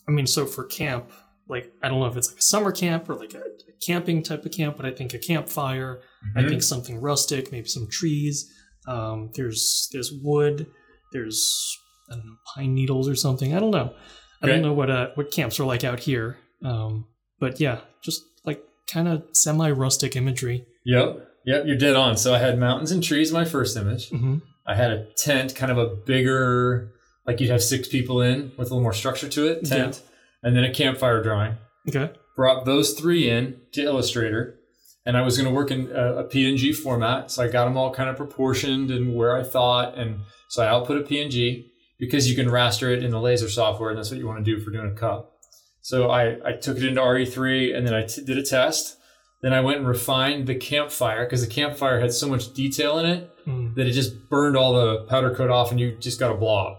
I 0.08 0.10
mean, 0.10 0.26
so 0.26 0.46
for 0.46 0.64
camp, 0.64 1.10
like 1.48 1.70
I 1.82 1.88
don't 1.88 2.00
know 2.00 2.06
if 2.06 2.16
it's 2.16 2.30
like 2.30 2.38
a 2.38 2.42
summer 2.42 2.72
camp 2.72 3.08
or 3.10 3.14
like 3.14 3.34
a, 3.34 3.40
a 3.40 3.72
camping 3.86 4.22
type 4.22 4.44
of 4.46 4.52
camp, 4.52 4.76
but 4.78 4.86
I 4.86 4.90
think 4.90 5.12
a 5.14 5.18
campfire. 5.18 6.00
I 6.34 6.40
Mhm. 6.42 6.48
think 6.48 6.62
something 6.62 7.00
rustic, 7.00 7.52
maybe 7.52 7.68
some 7.68 7.88
trees. 7.90 8.50
Um, 8.88 9.30
there's 9.34 9.88
there's 9.92 10.12
wood. 10.22 10.66
There's 11.12 11.76
I 12.10 12.14
don't 12.14 12.24
know 12.26 12.36
pine 12.54 12.74
needles 12.74 13.06
or 13.08 13.14
something. 13.16 13.54
I 13.54 13.60
don't 13.60 13.70
know. 13.72 13.94
I 14.42 14.46
Okay. 14.46 14.52
don't 14.54 14.62
know 14.62 14.72
what 14.72 14.88
uh 14.90 15.08
what 15.14 15.30
camps 15.30 15.60
are 15.60 15.64
like 15.66 15.84
out 15.84 16.00
here. 16.00 16.38
Um, 16.64 17.06
but 17.38 17.60
yeah, 17.60 17.80
just 18.02 18.22
like 18.46 18.62
kind 18.90 19.08
of 19.08 19.24
semi 19.32 19.70
rustic 19.70 20.16
imagery. 20.16 20.64
Yep, 20.86 21.28
yep, 21.44 21.64
you're 21.66 21.76
dead 21.76 21.96
on. 21.96 22.16
So 22.16 22.32
I 22.34 22.38
had 22.38 22.58
mountains 22.58 22.92
and 22.92 23.02
trees, 23.02 23.30
my 23.30 23.44
first 23.44 23.76
image. 23.76 24.08
hmm 24.08 24.38
I 24.70 24.74
had 24.76 24.92
a 24.92 25.04
tent, 25.16 25.56
kind 25.56 25.72
of 25.72 25.78
a 25.78 25.86
bigger, 25.86 26.92
like 27.26 27.40
you'd 27.40 27.50
have 27.50 27.62
six 27.62 27.88
people 27.88 28.22
in 28.22 28.52
with 28.56 28.70
a 28.70 28.74
little 28.74 28.82
more 28.82 28.92
structure 28.92 29.28
to 29.28 29.48
it, 29.48 29.64
tent, 29.64 30.00
and 30.44 30.56
then 30.56 30.62
a 30.62 30.72
campfire 30.72 31.20
drawing. 31.24 31.56
Okay. 31.88 32.12
Brought 32.36 32.66
those 32.66 32.92
three 32.92 33.28
in 33.28 33.60
to 33.72 33.82
Illustrator, 33.82 34.60
and 35.04 35.16
I 35.16 35.22
was 35.22 35.36
going 35.36 35.48
to 35.48 35.54
work 35.54 35.72
in 35.72 35.90
a, 35.90 36.18
a 36.18 36.24
PNG 36.24 36.72
format. 36.72 37.32
So 37.32 37.42
I 37.42 37.48
got 37.48 37.64
them 37.64 37.76
all 37.76 37.92
kind 37.92 38.08
of 38.08 38.16
proportioned 38.16 38.92
and 38.92 39.16
where 39.16 39.36
I 39.36 39.42
thought. 39.42 39.98
And 39.98 40.20
so 40.48 40.62
I 40.62 40.68
output 40.68 40.98
a 40.98 41.04
PNG 41.04 41.66
because 41.98 42.30
you 42.30 42.36
can 42.36 42.46
raster 42.46 42.96
it 42.96 43.02
in 43.02 43.10
the 43.10 43.20
laser 43.20 43.48
software, 43.48 43.90
and 43.90 43.98
that's 43.98 44.12
what 44.12 44.20
you 44.20 44.28
want 44.28 44.44
to 44.44 44.44
do 44.44 44.62
for 44.62 44.70
doing 44.70 44.86
a 44.86 44.94
cup. 44.94 45.32
So 45.80 46.10
I, 46.10 46.36
I 46.48 46.52
took 46.52 46.76
it 46.76 46.84
into 46.84 47.00
RE3 47.00 47.76
and 47.76 47.84
then 47.84 47.94
I 47.94 48.04
t- 48.04 48.24
did 48.24 48.38
a 48.38 48.42
test. 48.44 48.98
Then 49.42 49.52
I 49.52 49.62
went 49.62 49.78
and 49.78 49.88
refined 49.88 50.46
the 50.46 50.54
campfire 50.54 51.24
because 51.24 51.40
the 51.40 51.52
campfire 51.52 51.98
had 51.98 52.12
so 52.12 52.28
much 52.28 52.52
detail 52.52 52.98
in 52.98 53.06
it 53.06 53.30
mm. 53.46 53.59
That 53.76 53.86
it 53.86 53.92
just 53.92 54.28
burned 54.28 54.56
all 54.56 54.72
the 54.74 55.04
powder 55.04 55.34
coat 55.34 55.50
off 55.50 55.70
and 55.70 55.78
you 55.80 55.96
just 55.98 56.18
got 56.18 56.32
a 56.32 56.36
blob. 56.36 56.78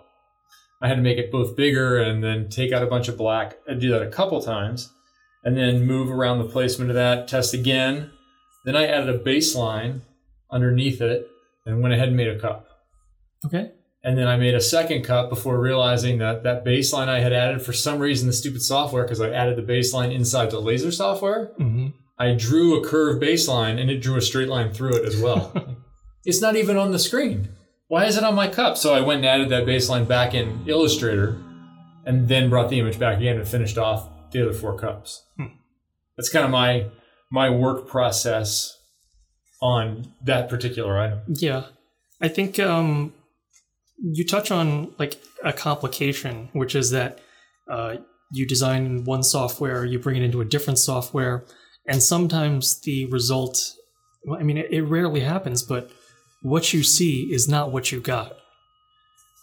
I 0.82 0.88
had 0.88 0.96
to 0.96 1.02
make 1.02 1.18
it 1.18 1.32
both 1.32 1.56
bigger 1.56 1.98
and 2.02 2.24
then 2.24 2.50
take 2.50 2.72
out 2.72 2.82
a 2.84 2.88
bunch 2.88 3.08
of 3.08 3.18
black. 3.18 3.58
I 3.70 3.76
do 3.76 3.92
that 3.92 4.02
a 4.02 4.10
couple 4.10 4.42
times 4.42 4.92
and 5.44 5.56
then 5.56 5.86
move 5.86 6.10
around 6.10 6.40
the 6.40 6.46
placement 6.46 6.90
of 6.90 6.96
that, 6.96 7.28
test 7.28 7.54
again. 7.54 8.12
Then 8.66 8.76
I 8.76 8.88
added 8.88 9.10
a 9.10 9.20
baseline 9.20 10.02
underneath 10.52 11.02
it 11.02 11.28
and 11.66 11.82
went 11.82 11.94
ahead 11.94 12.08
and 12.08 12.18
made 12.18 12.28
a 12.28 12.40
cup. 12.40 12.68
Okay. 13.46 13.72
And 14.04 14.18
then 14.18 14.28
I 14.28 14.38
made 14.38 14.56
a 14.56 14.62
second 14.62 15.04
cup 15.04 15.30
before 15.30 15.60
realizing 15.60 16.18
that 16.18 16.44
that 16.44 16.66
baseline 16.66 17.08
I 17.08 17.20
had 17.20 17.34
added 17.34 17.62
for 17.62 17.74
some 17.74 18.00
reason 18.00 18.26
the 18.28 18.34
stupid 18.34 18.64
software 18.64 19.04
because 19.04 19.22
I 19.22 19.30
added 19.30 19.58
the 19.58 19.74
baseline 19.74 20.12
inside 20.14 20.50
the 20.50 20.60
laser 20.60 20.92
software. 20.92 21.52
hmm 21.58 21.90
I 22.20 22.36
drew 22.36 22.80
a 22.80 22.88
curved 22.88 23.24
baseline 23.24 23.82
and 23.82 23.90
it 23.90 23.98
drew 23.98 24.16
a 24.16 24.22
straight 24.22 24.48
line 24.48 24.72
through 24.72 24.94
it 24.94 25.06
as 25.06 25.20
well. 25.20 25.78
it's 26.26 26.42
not 26.42 26.56
even 26.56 26.78
on 26.78 26.92
the 26.92 27.00
screen. 27.00 27.50
Why 27.88 28.06
is 28.06 28.18
it 28.18 28.24
on 28.24 28.36
my 28.36 28.48
cup? 28.48 28.78
So 28.78 28.94
I 28.94 29.02
went 29.02 29.18
and 29.18 29.26
added 29.26 29.50
that 29.50 29.66
baseline 29.66 30.08
back 30.08 30.34
in 30.34 30.64
Illustrator 30.68 31.38
and 32.06 32.28
then 32.28 32.50
brought 32.50 32.70
the 32.70 32.80
image 32.80 32.98
back 32.98 33.22
in 33.22 33.38
and 33.38 33.48
finished 33.48 33.78
off 33.78 34.08
the 34.32 34.42
other 34.42 34.54
four 34.54 34.78
cups. 34.78 35.24
Hmm. 35.38 35.48
That's 36.18 36.30
kind 36.30 36.46
of 36.46 36.52
my 36.52 36.88
my 37.32 37.50
work 37.50 37.88
process 37.88 38.78
on 39.62 40.14
that 40.24 40.50
particular 40.50 41.00
item. 41.00 41.20
Yeah. 41.28 41.66
I 42.20 42.28
think 42.28 42.60
um, 42.60 43.14
you 43.98 44.26
touch 44.26 44.52
on 44.52 44.94
like 45.00 45.22
a 45.44 45.54
complication, 45.54 46.50
which 46.54 46.76
is 46.76 46.92
that 46.92 47.20
uh, 47.70 47.98
you 48.32 48.48
design 48.48 49.06
one 49.06 49.24
software, 49.24 49.86
you 49.86 50.00
bring 50.00 50.18
it 50.18 50.24
into 50.24 50.42
a 50.42 50.46
different 50.46 50.80
software, 50.80 51.44
and 51.88 52.02
sometimes 52.02 52.80
the 52.82 53.06
result, 53.06 53.74
well, 54.26 54.40
I 54.40 54.44
mean, 54.44 54.58
it, 54.58 54.72
it 54.72 54.84
rarely 54.84 55.22
happens, 55.22 55.64
but 55.64 55.92
what 56.42 56.74
you 56.74 56.84
see 56.84 57.32
is 57.32 57.48
not 57.48 57.72
what 57.72 57.92
you 57.92 58.00
got. 58.02 58.34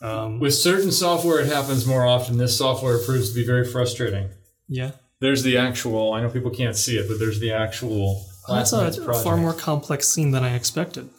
Um, 0.00 0.38
With 0.38 0.54
certain 0.54 0.92
software, 0.92 1.40
it 1.40 1.46
happens 1.46 1.86
more 1.86 2.06
often. 2.06 2.38
This 2.38 2.56
software 2.56 2.98
proves 2.98 3.30
to 3.30 3.34
be 3.34 3.44
very 3.46 3.64
frustrating. 3.66 4.30
yeah. 4.68 4.92
There's 5.20 5.42
the 5.42 5.56
actual. 5.58 6.12
I 6.12 6.20
know 6.22 6.30
people 6.30 6.52
can't 6.52 6.76
see 6.76 6.96
it, 6.96 7.08
but 7.08 7.18
there's 7.18 7.40
the 7.40 7.52
actual. 7.52 8.24
That's 8.46 8.72
a 8.72 8.78
project. 8.78 9.24
far 9.24 9.36
more 9.36 9.52
complex 9.52 10.06
scene 10.06 10.30
than 10.30 10.44
I 10.44 10.54
expected. 10.54 11.10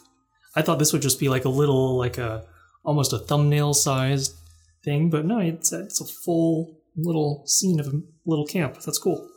I 0.56 0.62
thought 0.62 0.78
this 0.78 0.94
would 0.94 1.02
just 1.02 1.20
be 1.20 1.28
like 1.28 1.44
a 1.44 1.50
little, 1.50 1.98
like 1.98 2.16
a 2.16 2.46
almost 2.82 3.12
a 3.12 3.18
thumbnail 3.18 3.74
sized 3.74 4.34
thing, 4.82 5.10
but 5.10 5.26
no, 5.26 5.38
it's 5.38 5.70
a, 5.74 5.80
it's 5.82 6.00
a 6.00 6.06
full 6.24 6.78
little 6.96 7.44
scene 7.46 7.78
of 7.78 7.88
a 7.88 8.00
little 8.24 8.46
camp. 8.46 8.78
That's 8.80 8.98
cool. 8.98 9.28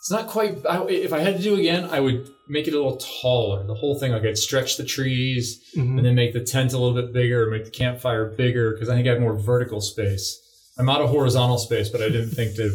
It's 0.00 0.10
not 0.10 0.26
quite. 0.28 0.58
I, 0.68 0.84
if 0.88 1.14
I 1.14 1.20
had 1.20 1.38
to 1.38 1.42
do 1.42 1.54
again, 1.58 1.84
I 1.86 2.00
would 2.00 2.28
make 2.52 2.68
it 2.68 2.74
a 2.74 2.76
little 2.76 2.98
taller. 3.22 3.66
The 3.66 3.74
whole 3.74 3.98
thing, 3.98 4.12
like 4.12 4.24
I'd 4.24 4.36
stretch 4.38 4.76
the 4.76 4.84
trees 4.84 5.58
Mhm. 5.76 5.96
and 5.96 6.04
then 6.06 6.14
make 6.14 6.32
the 6.34 6.44
tent 6.54 6.72
a 6.72 6.78
little 6.78 6.94
bit 7.00 7.12
bigger, 7.12 7.50
make 7.50 7.64
the 7.64 7.70
campfire 7.70 8.26
bigger 8.26 8.72
because 8.72 8.88
I 8.88 8.94
think 8.94 9.06
I 9.08 9.12
have 9.12 9.20
more 9.20 9.38
vertical 9.38 9.80
space. 9.80 10.38
I'm 10.78 10.88
out 10.88 11.00
of 11.00 11.10
horizontal 11.10 11.58
space, 11.58 11.88
but 11.88 12.02
I 12.02 12.08
didn't 12.08 12.30
think 12.38 12.56
to 12.56 12.66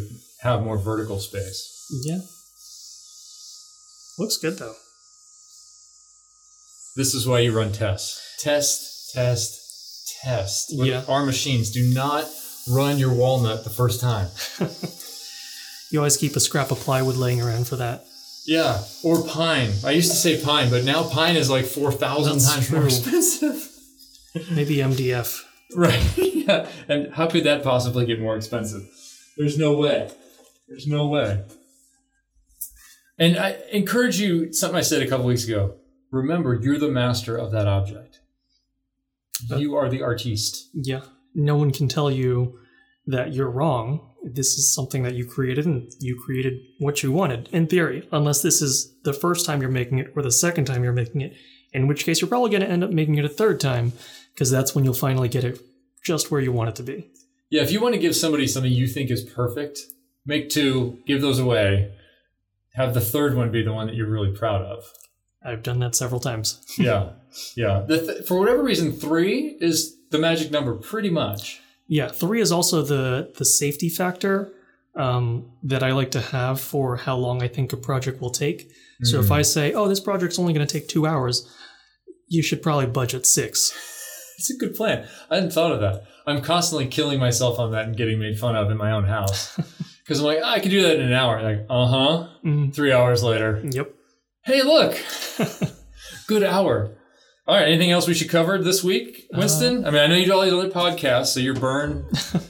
have 0.42 0.62
more 0.62 0.78
vertical 0.78 1.18
space. 1.20 1.60
Yeah. 2.04 2.18
Looks 4.18 4.36
good 4.36 4.58
though. 4.58 4.74
This 6.96 7.14
is 7.14 7.26
why 7.26 7.40
you 7.40 7.52
run 7.56 7.72
tests. 7.72 8.20
Test, 8.40 9.12
test, 9.14 9.60
test. 10.22 10.66
With 10.76 10.88
Yeah. 10.88 11.04
Our 11.08 11.24
machines 11.24 11.70
do 11.70 11.82
not 11.94 12.28
run 12.68 12.98
your 12.98 13.12
walnut 13.14 13.64
the 13.64 13.70
first 13.70 14.00
time. 14.00 14.28
You 15.90 16.00
always 16.00 16.18
keep 16.18 16.36
a 16.36 16.40
scrap 16.40 16.70
of 16.70 16.78
plywood 16.80 17.16
laying 17.16 17.40
around 17.40 17.66
for 17.66 17.76
that. 17.76 18.04
Yeah, 18.48 18.82
or 19.04 19.22
pine. 19.24 19.72
I 19.84 19.90
used 19.90 20.10
to 20.10 20.16
say 20.16 20.42
pine, 20.42 20.70
but 20.70 20.82
now 20.82 21.06
pine 21.06 21.36
is 21.36 21.50
like 21.50 21.66
four 21.66 21.92
thousand 21.92 22.38
That's 22.38 22.54
times 22.54 22.72
more 22.72 22.84
expensive. 22.86 23.68
Maybe 24.50 24.76
MDF. 24.76 25.44
Right. 25.76 26.02
yeah. 26.16 26.66
And 26.88 27.12
how 27.12 27.26
could 27.26 27.44
that 27.44 27.62
possibly 27.62 28.06
get 28.06 28.18
more 28.18 28.36
expensive? 28.36 28.88
There's 29.36 29.58
no 29.58 29.76
way. 29.76 30.10
There's 30.66 30.86
no 30.86 31.08
way. 31.08 31.44
And 33.18 33.36
I 33.36 33.58
encourage 33.70 34.18
you, 34.18 34.50
something 34.54 34.78
I 34.78 34.82
said 34.82 35.02
a 35.02 35.06
couple 35.06 35.26
weeks 35.26 35.46
ago. 35.46 35.74
Remember, 36.10 36.54
you're 36.54 36.78
the 36.78 36.88
master 36.88 37.36
of 37.36 37.50
that 37.50 37.66
object. 37.66 38.20
Uh, 39.50 39.56
you 39.56 39.76
are 39.76 39.90
the 39.90 40.00
artiste. 40.00 40.70
Yeah. 40.72 41.02
No 41.34 41.56
one 41.56 41.70
can 41.70 41.86
tell 41.86 42.10
you 42.10 42.58
that 43.08 43.34
you're 43.34 43.50
wrong. 43.50 44.00
This 44.22 44.58
is 44.58 44.72
something 44.72 45.02
that 45.02 45.14
you 45.14 45.26
created 45.26 45.66
and 45.66 45.90
you 46.00 46.20
created 46.24 46.54
what 46.78 47.02
you 47.02 47.10
wanted, 47.12 47.48
in 47.52 47.66
theory, 47.66 48.06
unless 48.12 48.42
this 48.42 48.60
is 48.62 48.94
the 49.04 49.12
first 49.12 49.46
time 49.46 49.60
you're 49.60 49.70
making 49.70 49.98
it 49.98 50.12
or 50.14 50.22
the 50.22 50.30
second 50.30 50.66
time 50.66 50.84
you're 50.84 50.92
making 50.92 51.20
it, 51.20 51.34
in 51.72 51.86
which 51.86 52.04
case 52.04 52.20
you're 52.20 52.28
probably 52.28 52.50
going 52.50 52.62
to 52.62 52.68
end 52.68 52.84
up 52.84 52.90
making 52.90 53.16
it 53.16 53.24
a 53.24 53.28
third 53.28 53.60
time 53.60 53.92
because 54.34 54.50
that's 54.50 54.74
when 54.74 54.84
you'll 54.84 54.94
finally 54.94 55.28
get 55.28 55.44
it 55.44 55.60
just 56.04 56.30
where 56.30 56.40
you 56.40 56.52
want 56.52 56.68
it 56.70 56.76
to 56.76 56.82
be. 56.82 57.10
Yeah, 57.50 57.62
if 57.62 57.72
you 57.72 57.80
want 57.80 57.94
to 57.94 58.00
give 58.00 58.14
somebody 58.14 58.46
something 58.46 58.70
you 58.70 58.86
think 58.86 59.10
is 59.10 59.22
perfect, 59.24 59.80
make 60.26 60.50
two, 60.50 60.98
give 61.06 61.22
those 61.22 61.38
away. 61.38 61.94
Have 62.74 62.94
the 62.94 63.00
third 63.00 63.34
one 63.34 63.50
be 63.50 63.62
the 63.62 63.72
one 63.72 63.86
that 63.86 63.96
you're 63.96 64.10
really 64.10 64.32
proud 64.32 64.62
of. 64.62 64.84
I've 65.42 65.62
done 65.62 65.78
that 65.80 65.94
several 65.94 66.20
times. 66.20 66.62
Yeah. 66.78 67.10
Yeah. 67.56 67.84
The 67.86 67.98
th- 68.00 68.26
for 68.26 68.38
whatever 68.38 68.62
reason, 68.62 68.92
three 68.92 69.56
is 69.60 69.96
the 70.10 70.18
magic 70.18 70.50
number 70.50 70.74
pretty 70.74 71.10
much. 71.10 71.60
Yeah, 71.88 72.08
three 72.08 72.40
is 72.40 72.52
also 72.52 72.82
the 72.82 73.32
the 73.38 73.44
safety 73.44 73.88
factor 73.88 74.52
um, 74.94 75.50
that 75.62 75.82
I 75.82 75.92
like 75.92 76.10
to 76.12 76.20
have 76.20 76.60
for 76.60 76.96
how 76.96 77.16
long 77.16 77.42
I 77.42 77.48
think 77.48 77.72
a 77.72 77.76
project 77.76 78.20
will 78.20 78.30
take. 78.30 78.70
So 79.04 79.20
if 79.20 79.30
I 79.30 79.42
say, 79.42 79.72
"Oh, 79.74 79.86
this 79.88 80.00
project's 80.00 80.38
only 80.40 80.52
going 80.52 80.66
to 80.66 80.72
take 80.72 80.88
two 80.88 81.06
hours," 81.06 81.48
you 82.26 82.42
should 82.42 82.62
probably 82.62 82.86
budget 82.86 83.26
six. 83.26 83.72
It's 84.38 84.50
a 84.50 84.56
good 84.56 84.76
plan. 84.76 85.04
I 85.30 85.34
hadn't 85.34 85.52
thought 85.52 85.72
of 85.72 85.80
that. 85.80 86.04
I'm 86.24 86.40
constantly 86.42 86.86
killing 86.86 87.18
myself 87.18 87.58
on 87.58 87.72
that 87.72 87.86
and 87.86 87.96
getting 87.96 88.20
made 88.20 88.38
fun 88.38 88.54
of 88.54 88.70
in 88.70 88.76
my 88.76 88.92
own 88.92 89.04
house. 89.04 89.58
Because 90.04 90.20
I'm 90.20 90.26
like, 90.26 90.38
"Ah, 90.42 90.52
I 90.54 90.60
could 90.60 90.70
do 90.70 90.82
that 90.82 90.96
in 90.96 91.02
an 91.02 91.12
hour. 91.12 91.42
Like, 91.42 91.66
uh 91.68 91.86
huh. 91.86 92.28
Mhm. 92.44 92.72
Three 92.74 92.92
hours 92.92 93.22
later. 93.22 93.60
Yep. 93.68 93.92
Hey, 94.44 94.62
look. 94.62 94.96
good 96.28 96.42
hour. 96.44 96.96
All 97.48 97.56
right. 97.56 97.66
Anything 97.66 97.90
else 97.90 98.06
we 98.06 98.12
should 98.14 98.28
cover 98.28 98.58
this 98.58 98.84
week, 98.84 99.26
Winston? 99.32 99.86
I 99.86 99.90
mean, 99.90 100.02
I 100.02 100.06
know 100.06 100.16
you 100.16 100.26
do 100.26 100.34
all 100.34 100.42
these 100.42 100.52
other 100.52 100.68
podcasts, 100.68 101.28
so 101.28 101.40
you're 101.40 101.54
burned. 101.54 102.04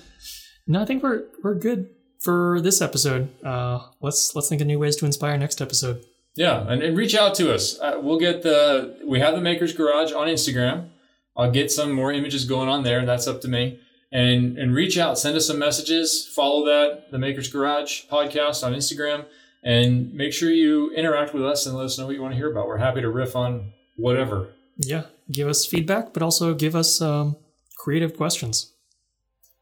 No, 0.71 0.83
I 0.83 0.85
think 0.85 1.03
we're 1.03 1.25
we're 1.43 1.55
good 1.55 1.89
for 2.21 2.61
this 2.61 2.83
episode. 2.83 3.31
Uh, 3.43 3.81
let's 4.03 4.37
let's 4.37 4.51
think 4.51 4.61
of 4.61 4.67
new 4.67 4.79
ways 4.79 4.97
to 4.97 5.07
inspire 5.07 5.37
next 5.39 5.63
episode. 5.63 6.05
Yeah, 6.37 6.63
and, 6.69 6.83
and 6.83 6.95
reach 6.97 7.15
out 7.17 7.35
to 7.37 7.53
us. 7.55 7.81
Uh, 7.81 7.99
we'll 8.03 8.19
get 8.21 8.43
the 8.43 8.99
we 9.07 9.19
have 9.21 9.35
the 9.35 9.41
Makers 9.41 9.73
Garage 9.73 10.13
on 10.13 10.29
Instagram. 10.29 10.91
I'll 11.37 11.51
get 11.51 11.73
some 11.73 11.93
more 11.93 12.13
images 12.13 12.45
going 12.45 12.69
on 12.69 12.83
there. 12.83 13.07
That's 13.07 13.27
up 13.27 13.41
to 13.41 13.49
me. 13.49 13.81
And 14.13 14.59
and 14.59 14.75
reach 14.75 14.99
out, 14.99 15.19
send 15.19 15.37
us 15.39 15.47
some 15.47 15.59
messages. 15.59 16.31
Follow 16.37 16.67
that 16.67 17.11
the 17.11 17.19
Makers 17.19 17.51
Garage 17.51 18.03
podcast 18.13 18.63
on 18.63 18.75
Instagram, 18.75 19.25
and 19.63 20.13
make 20.13 20.35
sure 20.35 20.51
you 20.51 20.91
interact 20.93 21.33
with 21.33 21.47
us 21.47 21.65
and 21.65 21.75
let 21.75 21.87
us 21.87 21.99
know 21.99 22.05
what 22.05 22.15
you 22.15 22.21
want 22.21 22.33
to 22.33 22.37
hear 22.37 22.51
about. 22.51 22.67
We're 22.67 22.77
happy 22.77 23.01
to 23.01 23.09
riff 23.09 23.35
on 23.35 23.73
whatever. 23.97 24.49
Yeah, 24.79 25.05
give 25.31 25.49
us 25.49 25.67
feedback, 25.67 26.13
but 26.15 26.23
also 26.23 26.55
give 26.55 26.75
us 26.77 27.03
um, 27.03 27.37
creative 27.77 28.17
questions. 28.17 28.73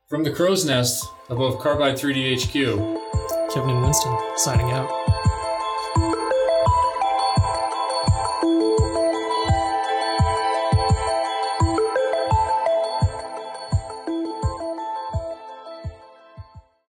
From 0.08 0.22
the 0.22 0.30
crow's 0.30 0.64
nest 0.64 1.04
above 1.28 1.58
Carbide 1.58 1.96
3D 1.96 2.36
HQ. 2.40 3.52
Kevin 3.52 3.70
and 3.70 3.82
Winston 3.82 4.16
signing 4.36 4.70
out. 4.70 4.90